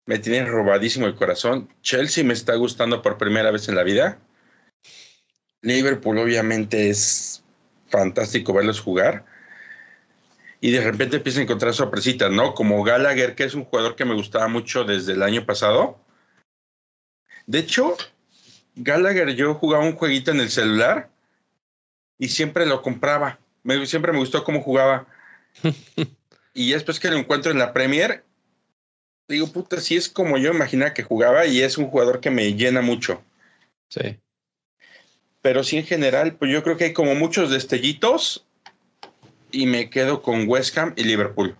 [0.05, 1.69] me tienen robadísimo el corazón.
[1.81, 4.19] Chelsea me está gustando por primera vez en la vida.
[5.63, 7.43] Liverpool obviamente es
[7.87, 9.25] fantástico verlos jugar.
[10.59, 12.53] Y de repente empieza a encontrar sorpresitas, ¿no?
[12.53, 15.99] Como Gallagher, que es un jugador que me gustaba mucho desde el año pasado.
[17.47, 17.97] De hecho,
[18.75, 21.09] Gallagher yo jugaba un jueguito en el celular
[22.17, 23.39] y siempre lo compraba.
[23.63, 25.07] Me, siempre me gustó cómo jugaba.
[26.53, 28.23] y después que lo encuentro en la Premier,
[29.27, 32.53] digo, puta, sí es como yo imaginaba que jugaba y es un jugador que me
[32.53, 33.21] llena mucho.
[33.89, 34.19] Sí.
[35.43, 38.45] Pero sí, en general, pues yo creo que hay como muchos destellitos
[39.51, 41.55] y me quedo con West Ham y Liverpool.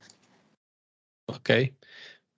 [1.28, 1.50] Ok.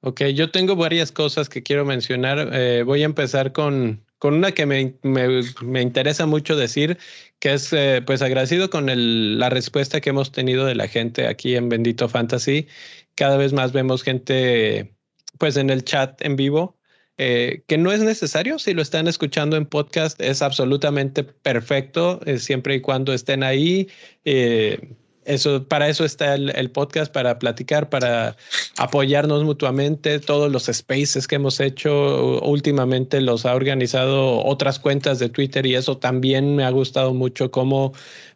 [0.02, 2.50] Ok, yo tengo varias cosas que quiero mencionar.
[2.52, 6.98] Eh, voy a empezar con, con una que me, me, me, interesa mucho decir,
[7.40, 11.28] que es eh, pues agradecido con el, la respuesta que hemos tenido de la gente
[11.28, 12.68] aquí en Bendito Fantasy.
[13.14, 14.96] Cada vez más vemos gente
[15.38, 16.76] pues en el chat en vivo,
[17.18, 22.40] eh, que no es necesario si lo están escuchando en podcast, es absolutamente perfecto eh,
[22.40, 23.88] siempre y cuando estén ahí.
[24.26, 28.36] Eh, eso, para eso está el, podcast, para platicar, para
[28.78, 30.20] apoyarnos mutuamente.
[30.20, 35.76] Todos los spaces que hemos hecho últimamente los ha organizado otras cuentas de Twitter y
[35.76, 37.50] eso también me ha gustado mucho.
[37.50, 37.94] Como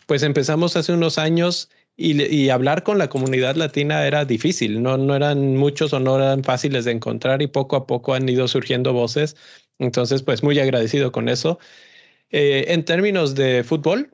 [0.07, 1.69] pues empezamos hace unos años
[2.01, 6.45] y, hablar con la comunidad latina era difícil, no, no eran muchos o no eran
[6.45, 9.35] fáciles de encontrar y poco a poco han ido surgiendo voces.
[9.79, 11.59] Entonces, pues muy agradecido con eso.
[12.31, 14.11] Eh, en términos de fútbol,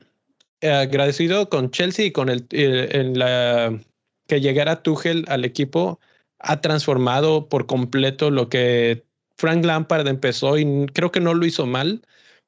[0.61, 3.79] eh, agradecido con Chelsea y con el, eh, la,
[4.27, 5.99] que llegara Tuchel al equipo,
[6.39, 9.05] ha transformado por completo lo que
[9.37, 12.01] Frank Lampard empezó y creo que no lo hizo mal,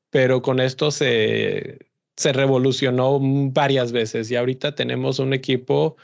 [0.09, 1.86] pero con esto se,
[2.18, 5.95] se revolucionó varias veces y ahorita tenemos un equipo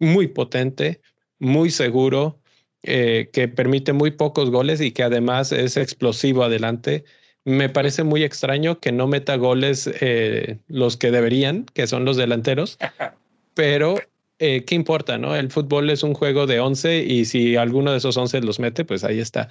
[0.00, 1.00] muy potente,
[1.38, 2.40] muy seguro,
[2.82, 7.04] eh, que permite muy pocos goles y que además es explosivo adelante.
[7.44, 12.16] Me parece muy extraño que no meta goles eh, los que deberían, que son los
[12.16, 12.78] delanteros,
[13.54, 13.96] pero
[14.38, 15.18] eh, ¿qué importa?
[15.18, 15.36] no?
[15.36, 18.84] El fútbol es un juego de 11 y si alguno de esos 11 los mete,
[18.84, 19.48] pues ahí está.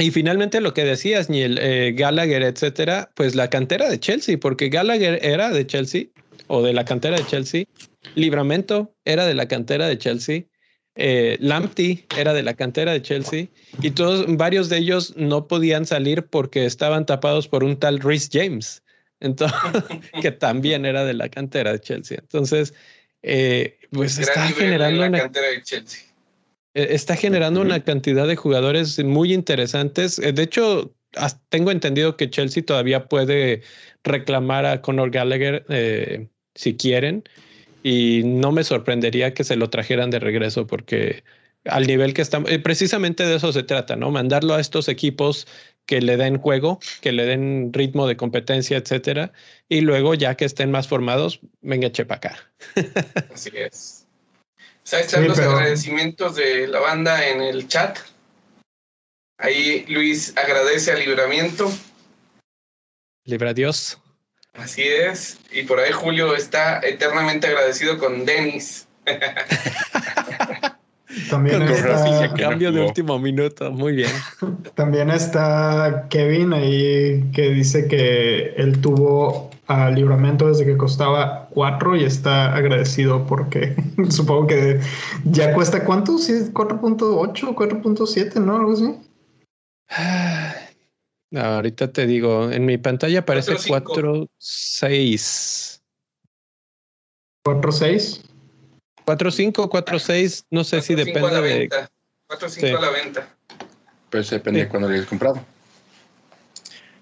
[0.00, 4.68] Y finalmente lo que decías, Niel, eh, Gallagher, etcétera, pues la cantera de Chelsea, porque
[4.68, 6.04] Gallagher era de Chelsea
[6.46, 7.64] o de la cantera de Chelsea,
[8.14, 10.44] Libramento era de la cantera de Chelsea,
[10.94, 13.48] eh, Lamptey era de la cantera de Chelsea
[13.82, 18.30] y todos, varios de ellos no podían salir porque estaban tapados por un tal Rhys
[18.32, 18.84] James,
[19.18, 19.58] entonces,
[20.22, 22.18] que también era de la cantera de Chelsea.
[22.20, 22.72] Entonces,
[23.22, 26.07] eh, pues está generando la cantera de Chelsea
[26.84, 30.18] está generando una cantidad de jugadores muy interesantes.
[30.18, 30.94] Eh, de hecho,
[31.48, 33.62] tengo entendido que Chelsea todavía puede
[34.04, 37.24] reclamar a Conor Gallagher eh, si quieren
[37.82, 41.24] y no me sorprendería que se lo trajeran de regreso porque
[41.64, 44.10] al nivel que estamos, precisamente de eso se trata, ¿no?
[44.10, 45.46] Mandarlo a estos equipos
[45.86, 49.32] que le den juego, que le den ritmo de competencia, etcétera,
[49.68, 52.36] y luego ya que estén más formados, venga, chepa acá.
[53.32, 54.07] Así es.
[54.92, 57.98] Ahí están los agradecimientos de la banda en el chat.
[59.38, 61.70] Ahí Luis agradece al libramiento.
[63.24, 63.98] Libra Dios.
[64.54, 65.38] Así es.
[65.52, 68.88] Y por ahí Julio está eternamente agradecido con Denis.
[71.30, 72.34] También está...
[72.34, 74.10] Cambio de último minuto, muy bien.
[74.74, 81.96] También está Kevin ahí que dice que él tuvo a Libramento desde que costaba 4
[81.96, 83.76] y está agradecido porque
[84.10, 84.80] supongo que
[85.24, 88.56] ya cuesta cuánto, si es 4.8, 4.7, ¿no?
[88.56, 88.98] Algo así.
[91.36, 95.82] ahorita te digo, en mi pantalla aparece 4.6.
[97.44, 98.22] 4.6.
[99.04, 101.68] 4.5, 4.6, no sé si depende de...
[101.68, 103.36] 4.5 a la venta.
[104.10, 105.44] Pues depende de cuando lo hayas comprado.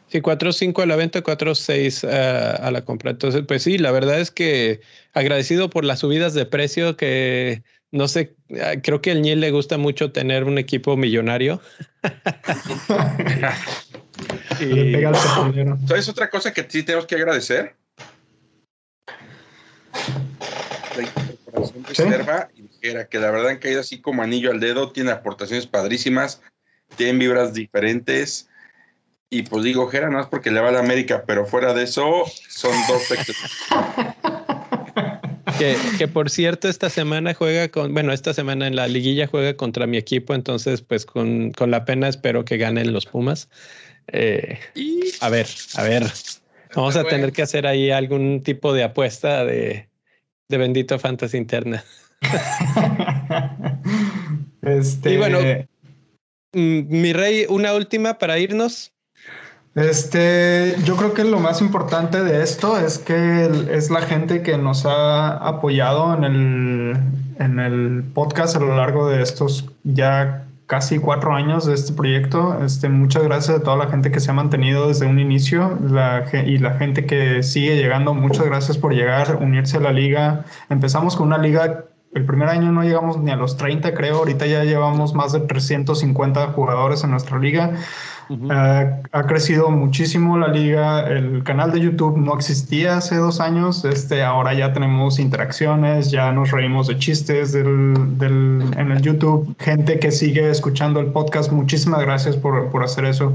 [0.08, 3.10] Sí, 4.5 a la venta, 4.6 uh, a la compra.
[3.10, 4.80] Entonces, pues sí, la verdad es que
[5.14, 9.50] agradecido por las subidas de precio que no sé, ah, creo que al Niel le
[9.50, 11.60] gusta mucho tener un equipo millonario.
[14.60, 14.94] y...
[15.86, 17.74] ¿Sabes otra cosa que sí tenemos que agradecer?
[21.88, 25.66] reserva y ligera, que la verdad han caído así como anillo al dedo, tiene aportaciones
[25.66, 26.42] padrísimas,
[26.96, 28.48] tienen vibras diferentes.
[29.28, 31.82] Y pues digo, Jera, no es porque le va a la América, pero fuera de
[31.82, 33.02] eso, son dos
[35.58, 39.56] que, que, por cierto, esta semana juega con, bueno, esta semana en la liguilla juega
[39.56, 43.48] contra mi equipo, entonces pues con, con la pena espero que ganen los Pumas.
[44.12, 44.60] Eh,
[45.20, 46.04] a ver, a ver,
[46.76, 49.88] vamos a tener que hacer ahí algún tipo de apuesta de,
[50.48, 51.82] de bendito fantasy interna.
[54.62, 55.14] este...
[55.14, 55.40] Y bueno,
[56.52, 58.92] mm, mi rey, una última para irnos.
[59.76, 64.56] Este, yo creo que lo más importante de esto es que es la gente que
[64.56, 66.96] nos ha apoyado en el,
[67.38, 72.58] en el podcast a lo largo de estos ya casi cuatro años de este proyecto.
[72.64, 76.24] Este, muchas gracias a toda la gente que se ha mantenido desde un inicio la,
[76.32, 78.14] y la gente que sigue llegando.
[78.14, 80.46] Muchas gracias por llegar, unirse a la liga.
[80.70, 81.84] Empezamos con una liga
[82.16, 84.16] el primer año no llegamos ni a los 30, creo.
[84.16, 87.74] Ahorita ya llevamos más de 350 jugadores en nuestra liga.
[88.30, 91.06] Eh, ha crecido muchísimo la liga.
[91.06, 93.84] El canal de YouTube no existía hace dos años.
[93.84, 99.54] Este, ahora ya tenemos interacciones, ya nos reímos de chistes del, del, en el YouTube.
[99.58, 103.34] Gente que sigue escuchando el podcast, muchísimas gracias por, por hacer eso.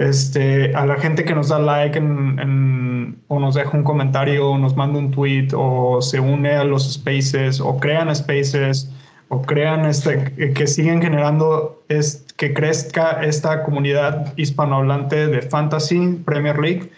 [0.00, 4.56] Este, a la gente que nos da like en, o nos deja un comentario o
[4.56, 8.90] nos manda un tweet o se une a los spaces o crean spaces
[9.28, 16.58] o crean este, que siguen generando es, que crezca esta comunidad hispanohablante de Fantasy Premier
[16.58, 16.90] League.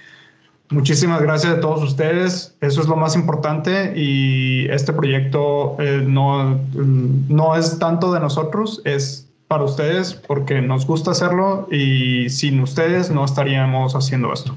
[0.70, 2.56] Muchísimas gracias a todos ustedes.
[2.60, 8.80] Eso es lo más importante y este proyecto eh, no, no es tanto de nosotros,
[8.84, 14.56] es para ustedes porque nos gusta hacerlo y sin ustedes no estaríamos haciendo esto.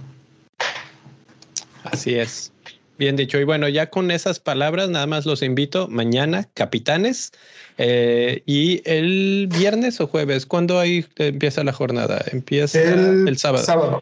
[1.84, 2.54] Así es.
[2.98, 3.38] Bien dicho.
[3.38, 7.34] Y bueno, ya con esas palabras, nada más los invito mañana, capitanes.
[7.78, 12.24] Eh, y el viernes o jueves, ¿cuándo ahí empieza la jornada?
[12.32, 14.02] Empieza el, sábado.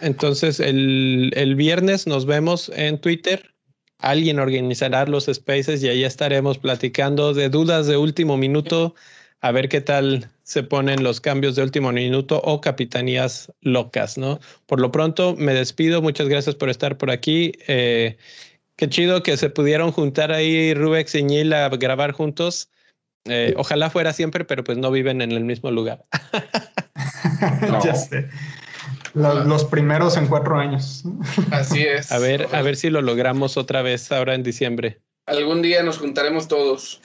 [0.00, 3.52] Entonces, el, el viernes nos vemos en Twitter.
[3.98, 8.94] Alguien organizará los spaces y ahí estaremos platicando de dudas de último minuto
[9.40, 14.40] a ver qué tal se ponen los cambios de último minuto o capitanías locas, ¿no?
[14.66, 17.52] Por lo pronto me despido, muchas gracias por estar por aquí.
[17.66, 18.16] Eh,
[18.76, 22.68] qué chido que se pudieron juntar ahí Rubex y Ñil a grabar juntos.
[23.26, 26.04] Eh, ojalá fuera siempre, pero pues no viven en el mismo lugar.
[27.82, 28.28] Ya sé.
[29.14, 31.04] Los, primeros en cuatro años.
[31.50, 32.12] Así es.
[32.12, 35.00] A ver, a ver si lo logramos otra vez ahora en diciembre.
[35.26, 37.00] Algún día nos juntaremos todos.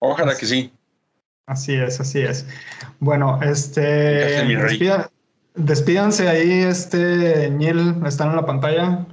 [0.00, 0.72] Ojalá que sí.
[1.46, 2.46] Así es, así es.
[3.00, 4.44] Bueno, este.
[5.54, 9.04] despídanse ahí, este Niel, están en la pantalla.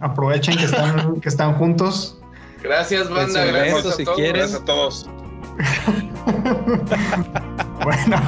[0.00, 2.18] Aprovechen que están, que están juntos.
[2.62, 3.44] Gracias, banda.
[3.44, 4.18] Gracias a, todos.
[4.18, 5.10] gracias a todos.
[7.84, 8.20] bueno,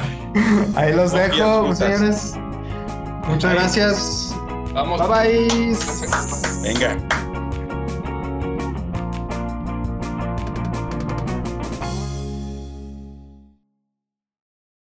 [0.75, 2.35] ahí los dejo, señores.
[3.27, 4.35] Muchas gracias.
[4.73, 4.99] Vamos.
[5.07, 5.75] Bye bye.
[6.63, 6.97] Venga.